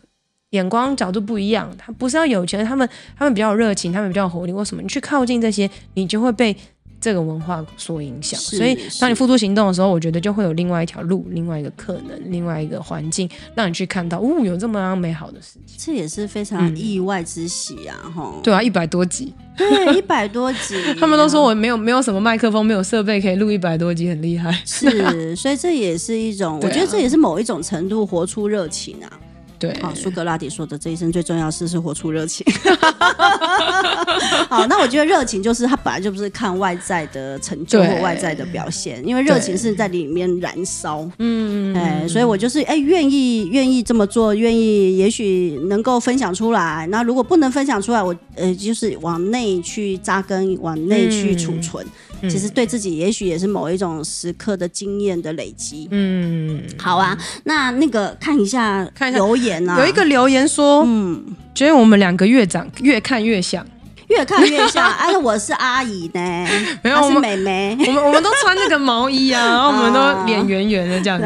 [0.51, 1.70] 眼光角度不一样。
[1.76, 4.80] 他不是要有钱，他们他们比较有热情，他们比较有活力，为什么？
[4.80, 6.57] 你去靠近这些，你就会被。
[7.03, 17.98] 这个文化所影响，所以当你付诸行动的时候，我觉得就会有另外一条路，另外一个可能，另外一个环境，让你去看到，哦，有这么样美好的事情，这也是非常意外之喜啊！
[18.14, 24.57] 哈、嗯，对啊，一百多集，对，一百多集， 他们都说我没有没有什么麦克风，没有设备可以录一百多集，很厉害。
[24.64, 29.11] 是，所以这也是一种，我觉得这也是某一种程度活出热情啊。
[29.62, 32.44] 对，好，苏格拉底说的这一生最重要的事是活出热情。
[34.50, 41.08] 好，那我觉得热情就是它本来就不是看外在的成就或外在的表现，因为热情是在里面燃烧。
[41.20, 46.84] 嗯，哎，所以我就是哎愿意愿意这么做，愿意也许能够分享出来。
[46.88, 51.86] 那如果不能分享出来，我呃就是往内去扎根，往内去储存。
[52.24, 55.88] 嗯、其实对自己也许也是某一种时刻的经验的累积。
[55.90, 61.22] 嗯，好啊，那那个看一下看一下留言啊，有一个留言说，嗯，
[61.55, 63.66] 觉得我们两个越长越看越像。
[64.12, 66.20] 越看越像，而 且我是阿姨呢，
[66.82, 67.76] 没有，我是妹妹。
[67.86, 71.24] 我们我们都穿那个毛衣啊， 然后我们都脸圆圆的这样子。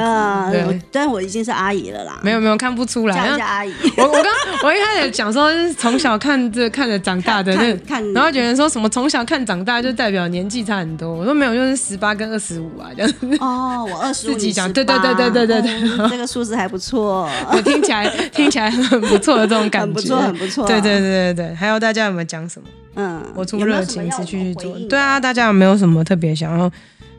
[0.53, 2.19] 对，但我已经是阿姨了啦。
[2.23, 3.17] 没有没有，看不出来。
[3.17, 3.73] 叫一下阿姨。
[3.97, 4.25] 我我刚
[4.63, 11.13] 我一开始讲说，是从小看着看着长大的 那看，然后觉得说什么从小看长大就代表年纪差很多。
[11.13, 13.37] 我说没有，就是十八跟二十五啊这样子。
[13.41, 17.29] 哦，我二十五，自己讲，对对对对对对对，这个数字还不错。
[17.51, 20.67] 我听起来听起来很不错的这种感觉，很不错很不错。
[20.67, 22.69] 对对对对对，还有大家有没有讲什么？
[22.95, 24.79] 嗯，我出热情持续去做。
[24.89, 26.71] 对啊，大家有没有什么特别想要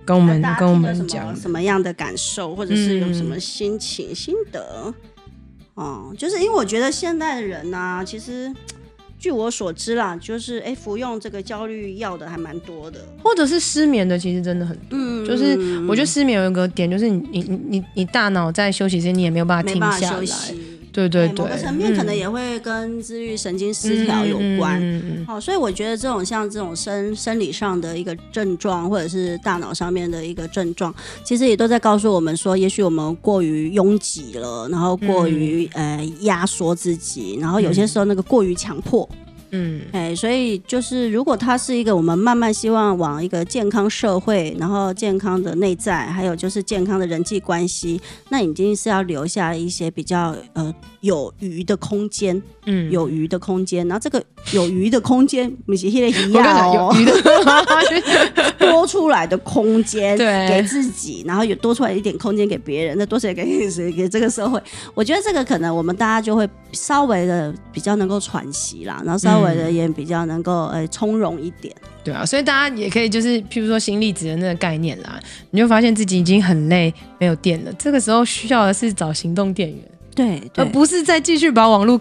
[0.04, 4.94] 跟我们跟我们讲什么样的感受，或者是有什么心情、嗯、心得？
[5.76, 8.52] 哦，就是因为我觉得现代的人呢、啊，其实
[9.20, 14.88] 据我所知啦，就是哎，服用这个焦虑药的还蛮多的，或者是失眠的，其实真的很多。
[14.92, 20.26] 嗯、就是我觉得失眠有一个点，就是你你你你大脑在休息时间，你也没有办法停下来。
[20.98, 24.82] 对对对，某个层面可能也会跟自律神经失调有关。
[24.82, 30.92] 嗯、好，所以我觉得这种像这种生生理上的一个症状，或者是大脑上面的一个症状，
[31.24, 39.08] 其实也都在告诉我们说，也许我们过于拥挤了，然后过于、嗯、呃压缩自己，然后有些时候那个过于强迫。
[39.52, 54.24] 嗯，哎，所以就是，如果它是一个我们慢慢希望往一个健康社会，然后健康的内在，还有就是健康的人际关系，那已经是要留下一些比较呃有余的空间，嗯，有余的空间，然后这个
[54.54, 63.92] 有余的空间，不是现在一样哦，有余的多出来的空间，对，给自己，然后有多出来一点空间给别人，那多出来给谁？
[63.98, 64.62] 给这个社会，
[64.94, 69.50] 我觉得这个可能我们大家就会稍微的比较能够喘息啦，然后稍微。
[69.50, 71.74] 我的也比较能够呃从容一点，
[72.04, 75.20] 对啊，所以大家也可以就是譬如说心力值的那个概念啦，
[75.52, 79.80] 你就发现自己已经很累，没有电了，这个时候需要的是找行动电源，
[80.16, 82.00] 对，对，而不是再继续把网络。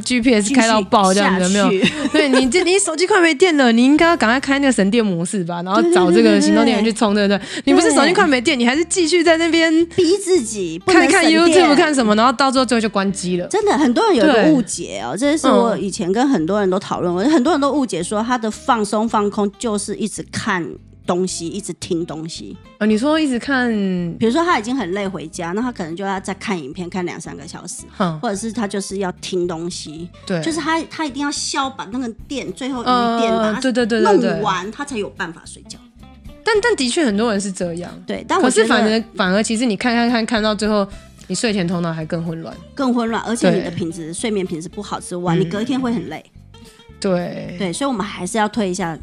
[0.00, 1.84] GPS 开到爆这样子有没有？
[2.12, 7.40] 对你这你手机快没电了，你应该要赶快开那个省电模式吧，然后找这个行动电源去充，对不对？
[7.64, 13.46] 你不是手机快没电，你还是继续在那边逼自己看看 YouTube 看什么，然后到最后最后就关机了。
[13.48, 20.66] 真的，很多人有一个误解哦，这是我以前跟很多人都讨论过，很多人都误解说他的放松放空就是一直看。
[21.06, 22.56] 东西一直听东西。
[22.72, 23.70] 啊、哦，你说一直看，
[24.18, 32.84] 比如说他已经很累回家，那他可能就要再看影片看两三个小时，嗯、或者是他就是要听东西，对，就是他他一定要消把那个电最后一
[33.20, 35.78] 电把它对对对弄完，他才有办法睡觉。
[36.44, 40.86] 但但的确很多人是这样，对，但我可是反而反而其实你看看看看到最后，
[41.28, 46.24] 你睡前头脑还更混乱，更混乱，而且你的品质睡眠品质不好之外，嗯、你隔一天会很累。
[47.00, 47.56] 对。
[47.58, 48.98] 对，所以我们还是要推一下。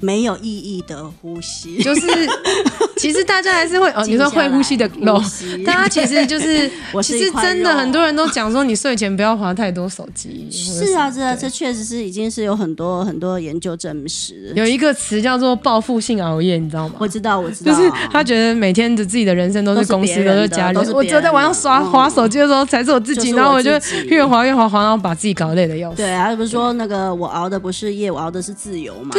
[0.00, 2.02] 没有意义的呼吸，就是
[2.96, 5.20] 其实大家还是会哦，你说会呼吸的漏，
[5.64, 6.70] 大家其实就是，
[7.02, 10.48] 其实真的很多人都讲说，你睡前不要划太多手机。
[10.50, 14.52] 是啊，是啊，这确实是已经是有很多很多研究证实。
[14.54, 16.96] 有一个词叫做报复性熬夜，你知道吗？
[16.98, 23.70] 我知道，我知道，就是他觉得每天的自己的人生都是公司，都是家里，我只有在晚上刷滑手机的时候才是我自己，然后我就
[24.06, 25.96] 越滑越滑，滑到把自己搞累的要死。
[25.96, 29.14] 对啊，不是说那个我熬的不是夜，我熬的是自由嘛。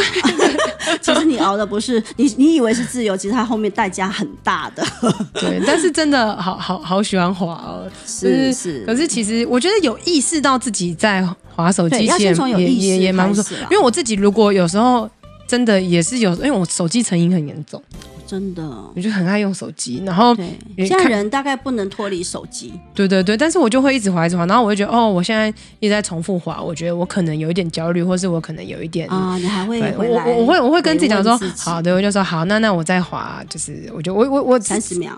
[1.02, 4.84] 其实你熬的不是你，你以为是自由，其实它后面代价很大的。
[5.34, 8.84] 对，但是真的好好好喜欢滑哦，是是。
[8.86, 13.58] 可是其实我觉得有意识到自己在滑手机，也也也也蛮不错。
[13.72, 15.10] 因为我自己如果有时候
[15.48, 17.82] 真的也是有，因为我手机成瘾很严重。
[18.26, 18.64] 真的，
[18.96, 20.36] 我就很爱用手机，然后
[20.78, 22.74] 现在人大概不能脱离手机。
[22.94, 25.48] 对对对，但是我就会一直滑一直滑，然后我就觉得哦，我现在
[25.80, 35.12] 一直在重复滑，我觉得我可能有一点焦虑，或是我可能有一点啊，你还会我我我会我会跟自己讲说，好的，我就说好，那那我再滑，就是我就我我我三十秒，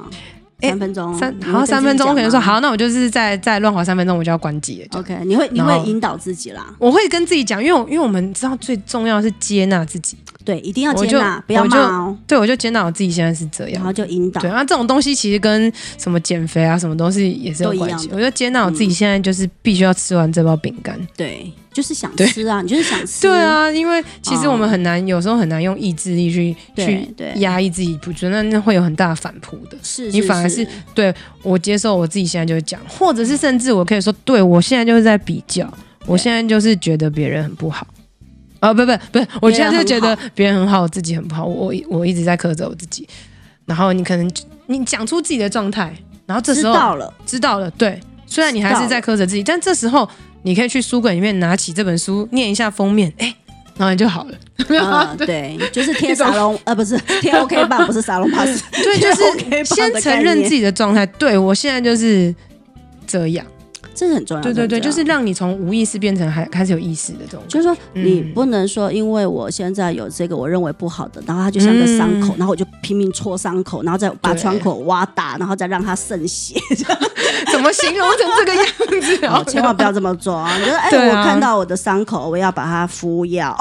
[0.62, 5.00] 三分钟，三好三分钟，我可能说好，那我就是再再乱滑三分钟，我就要关机了。
[5.00, 10.18] OK，你会你会引导自己啦，我会跟自己讲，因为因为我们知道最重要的是接纳自己。
[10.48, 13.84] 对，一定要接纳，不要骂哦，对，我就接纳我自己现在是这样然。
[13.84, 14.50] 后就引导对，。
[14.50, 18.10] 啊，这种东西其实跟什么减肥啊，什么东西也是有关系。
[18.14, 20.98] 我就接纳我自己现在就是必须要吃完这包饼干。
[21.18, 23.24] 对，就是想吃啊，你就是想吃。
[23.28, 29.78] 对，啊，因为其实哦我们很难，有时候很难用意志力去去对压抑自己，不觉得那会有很大的反扑的。
[29.84, 35.70] 是你反而是对我接受我自己现在就是讲，或者是甚至我可以说，对我现在就是在比较，
[36.06, 37.86] 我现在就是觉得别人很不好。
[38.60, 41.46] 啊、不不不，我现在就觉得别人很好，我自己很不好。
[41.46, 43.08] 我我一直在苛责我自己。
[43.66, 44.32] 然后你可能
[44.68, 45.94] 你讲出自己的状态，
[46.26, 50.10] 然后这时候知道了，知道了，对，虽然你还是在苛责自己，但这时候
[50.44, 53.36] 你可以去书柜里面拿起这本书，念一下封面，哎，
[53.76, 54.38] 然后你就好了。
[54.70, 61.06] 呃，对，就是贴沙龙， 呃，不是贴 OK 棒，不是沙龙 pass，对，就是先承认自己的状态。
[61.06, 62.34] 对我现在就是
[63.06, 63.46] 这样。
[63.98, 64.44] 这是很重要。
[64.44, 67.44] 对对对，这很重要就是让你从无意识变成还开始有意识的这种。
[67.48, 76.56] 就是说，嗯你不能说，因为我现在有这个我认为不好的，然后它就像个伤口，嗯然后我就拼命戳伤口，然后再把对窗口挖大，然后再让它渗血，
[77.52, 78.66] 怎么形容成这个样
[79.02, 79.26] 子？
[79.28, 80.56] 哦，千万不要这么做啊！
[80.58, 83.58] 你说哎，我看到我的伤口，我要把它敷药，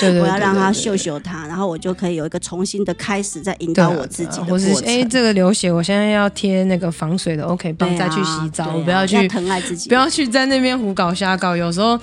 [0.00, 0.96] 对对 对，我要让它对秀。
[0.96, 4.88] 秀它，然后我就可以有一个重新的开始，再引导我自己的或是过程。
[4.88, 11.56] 哎，这个流血，我现在要贴那个防水的 OK 棒，对啊再去洗澡，啊我不要去疼爱自己，不要去在那边胡搞瞎搞。
[11.56, 11.98] 有时候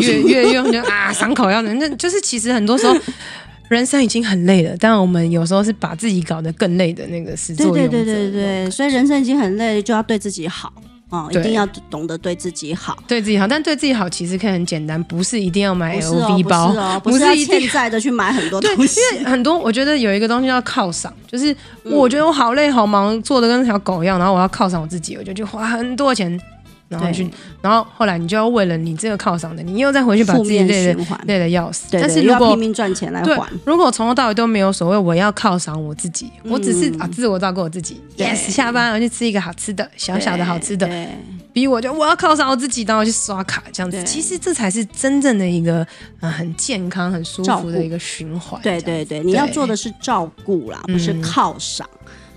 [0.00, 2.96] 越越用就啊，伤口要忍，那就是其实很多时候
[3.68, 7.88] 人生已经很累了，但我们有时候是把自己搞得更累的那个始作俑者。
[7.88, 10.72] 对对对对对，所以人生已经很累，就要对自己好
[11.08, 12.96] 哦，一定要懂得对自己好。
[13.08, 19.00] 对自己好，但对自己好其实可以很简单，不是一定要买，LV 包，不是哦，不是要不是一定欠债的去买很多对，东西。
[19.12, 21.52] 因为很多我觉得有一个东西叫犒赏，就是
[21.84, 26.40] 嗯我觉得我好累好忙，做的跟条狗一样，然后我要犒赏我自己，我就去花很多钱，
[26.88, 27.28] 然后去，
[27.60, 31.90] 然后后来你就要为了你这个犒赏的，你又再回去把自己累的，累的要死。
[31.90, 41.08] 对对但是如果拼命赚钱来还，，如果从头到尾都没有所谓我要犒赏我自己，我只是嗯啊自我照顾我自己，yes，下班我去吃一个好吃的，小小的好吃的，对。
[41.52, 45.86] 比我就我要犒赏我自己，然后去刷卡这样子，其实这才是真正的一个
[46.20, 48.60] 呃很健康、很舒服的一个循环。
[48.60, 51.88] 对对对，你要做的是照顾啦，不是嗯犒赏。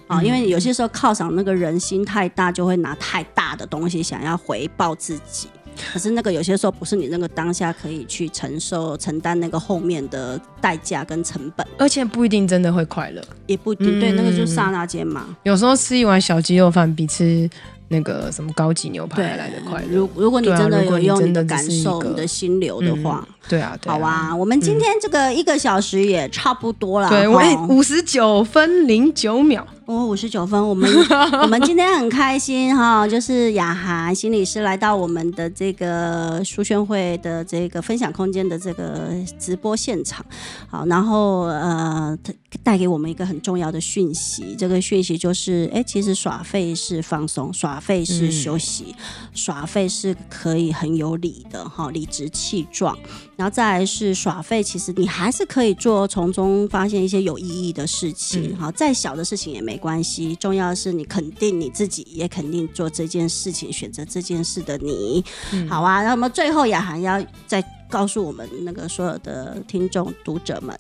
[0.09, 5.47] 啊，因为有些时候犒赏那个人心太大，就会拿太大的东西想要回报自己。
[5.93, 13.21] 可是那个有些时候不是你那个当下可以去承受、承担那个后面的代价跟成本，而且不一定真的会快乐。
[13.45, 13.99] 也不一定。
[13.99, 15.27] 对，嗯那个就是刹那间嘛。
[15.43, 17.47] 有时候吃一碗小鸡肉饭比吃
[17.87, 19.87] 那个什么高级牛排来的快乐。
[19.89, 27.07] 如如果你真的有用你的感受、你的心流的话，对啊，对啊好啊，我们今天这个一个小时也差不多了。
[27.07, 29.65] 对，我五十九分零九秒。
[29.89, 30.87] 哦，五十九分，我们
[31.41, 39.09] 我们今天很开心哈，就是雅涵心理师来到我们的这个书宣会的这个分享空间的这个
[39.39, 40.23] 直播现场，
[40.67, 42.15] 好，然后呃
[42.61, 48.95] 带给我们一个很重要的讯息，这个讯息就是，哎，其实耍废是放松，耍废是休息，
[49.33, 52.95] 耍废是可以很有理的哈，理直气壮，
[53.39, 65.23] 然后再来是耍废，其实你还是可以做，从中发现一些有意义的事情，好，再小的事情也没关系，重要的是你肯定你自己，也肯定做这件事情，选择这件事的你，
[65.69, 66.03] 好啊。
[66.03, 70.77] 那么最后雅涵要再告诉我们那个所有的听众读者们，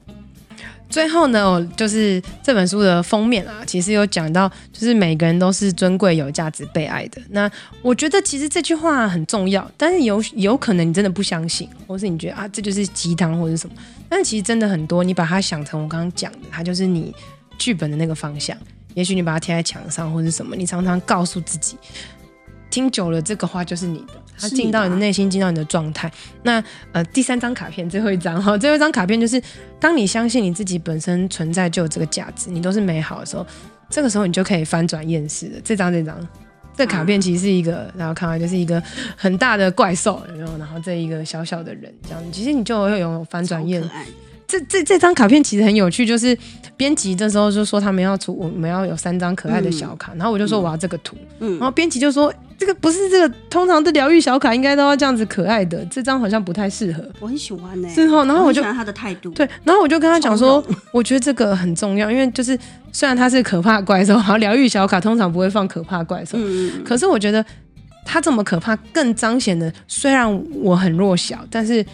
[0.89, 7.21] 最后呢，我就是这本书的封面啊，其实有讲到，就是每个人都是尊贵、有价值、被爱的。
[7.29, 7.49] 那
[7.81, 13.75] 我觉得其实这句话很重要，但是有有可能你真的不相信，或是你觉得啊这就是鸡汤或者什么，
[14.09, 17.13] 但是其实真的很多，你把它想成我刚刚讲的，它就是你
[17.59, 18.57] 剧本的那个方向。
[18.95, 21.77] 也许你把它贴在墙上或者什么，你常常告诉自己，
[22.69, 26.11] 听久了这个话就是你的，它进到你的内心，进到你的状态。
[26.43, 29.41] 那呃，第三张卡片，最后一张哈，最后一张卡片就是，
[29.79, 33.45] 当你相信你自己本身存在就有这个价值，你都是美好的时候，
[33.89, 35.59] 这个时候你就可以翻转厌世了。
[35.63, 36.15] 这张这张，
[36.75, 38.81] 这卡片其实是一个，然后看来就是一个
[39.17, 40.57] 很大的怪兽，有没有？
[40.57, 43.83] 然后这一个小小的人，这样，其实你就会有翻转厌
[44.47, 46.35] 这这这张卡片其实很有趣，就是
[46.79, 51.51] 编辑这时候就说他们要出，我们要有三张可爱的小卡，然后我就说我要这个图，嗯。
[51.57, 57.03] 然后编辑就说这个不是这个，通常的疗愈小卡应该都要这样子可爱的，这张好像不太适合。
[57.19, 60.63] 我很喜欢呢、之后，然后我就很喜欢他的态度，对，然后我就跟他讲说，
[60.93, 62.57] 我觉得这个很重要，因为就是
[62.93, 66.37] 虽然它是可怕怪兽，然后疗愈小卡通常不会放可怕怪兽，
[66.85, 67.45] 可是我觉得
[68.05, 70.25] 它这么可怕，更彰显的，虽然
[70.63, 71.85] 我很弱小，但是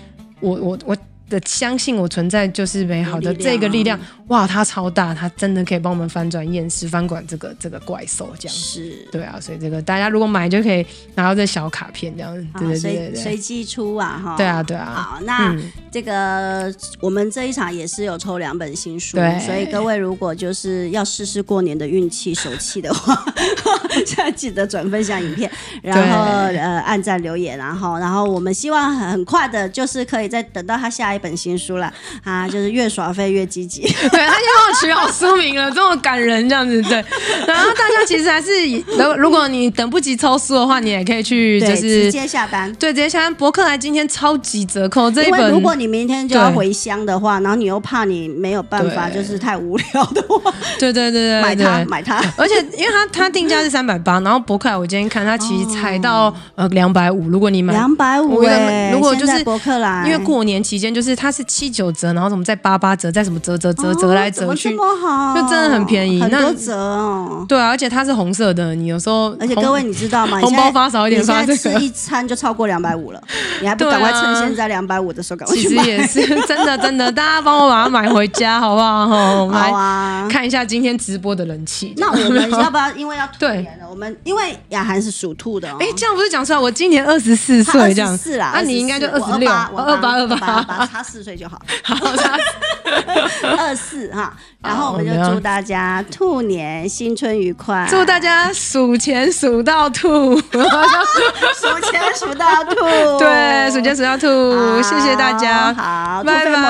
[0.42, 0.96] 我我我
[1.30, 8.56] 的相信我存在就是美好的这个力量，哇，它超大，它真的可以帮我们翻转厌世，翻转这个这个怪兽这样。
[8.56, 12.36] 是，对啊，所以这个大家如果买就可以拿到这小卡片这样。
[12.36, 14.36] 子，对对对对随随机出啊哈。
[14.38, 14.94] 对啊对啊。
[14.94, 23.26] 好，那、嗯、这个我们这一场也是有抽两本新书，对，所以各位如果就是要试试过年的运气手气的话，
[24.06, 25.50] 现在记得转分享影片，
[25.82, 31.91] 然后呃按赞留言，然后然后我们希望很快的，就是可以再等到他下一本新书了
[32.24, 33.82] 啊，就是越耍废越积极。
[34.11, 36.82] 对，他就帮我取好书名了，这么感人这样子。
[36.84, 37.03] 对，
[37.47, 38.51] 然后大家其实还是，
[38.97, 42.72] 如如果你等不及抽书的话，你也可以去就是直接下单。
[42.76, 43.34] 对，直接下单。
[43.36, 52.24] 博客来今天超级折扣，这一本如果你明天就要回乡的话，然后你又怕你没有办法，就是太无聊的话，对对对对，买它买它。
[52.38, 58.41] 而且因为它它定价是三百八，然后博客来我今天看它其实才到呃两百五，如果你买两百五，
[58.91, 67.45] 如果就是博客来，因为过年期间就是它是七九折，然后什么再八八折，再什么折折折折来折去，这么好，就真的很便宜，很多折哦。
[67.49, 70.39] 对啊，而且它是红色的，你有时候而且各位你知道吗？
[70.45, 73.22] 红包发少一点，发这个吃一餐就超过两百五了，
[73.60, 75.84] 你还不赶快趁现在两百五的时候赶快去买？
[75.84, 79.08] 其实也是 真的真的，大家帮我把它买回家好不好？
[79.49, 81.93] 好啊看一下今天直播的人气。
[81.97, 82.91] 那我们要不要？
[82.95, 86.60] 因为要兔年了，我们因为雅涵是属兔的，哎，这样不是讲出来？
[86.60, 91.60] 我今年二十四岁，这样是啦，那你应该就二十六，二八二八，差四岁就好。
[91.84, 92.38] 好，差
[93.58, 94.34] 二四哈，
[94.64, 100.54] 然后我们就祝大家兔年新春愉快，祝大家数钱数到吐，数
[101.91, 102.76] 钱数到吐，
[103.20, 106.62] 对，数钱数到吐，谢谢大家，好，拜拜，拜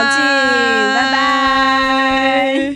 [1.11, 2.75] 拜。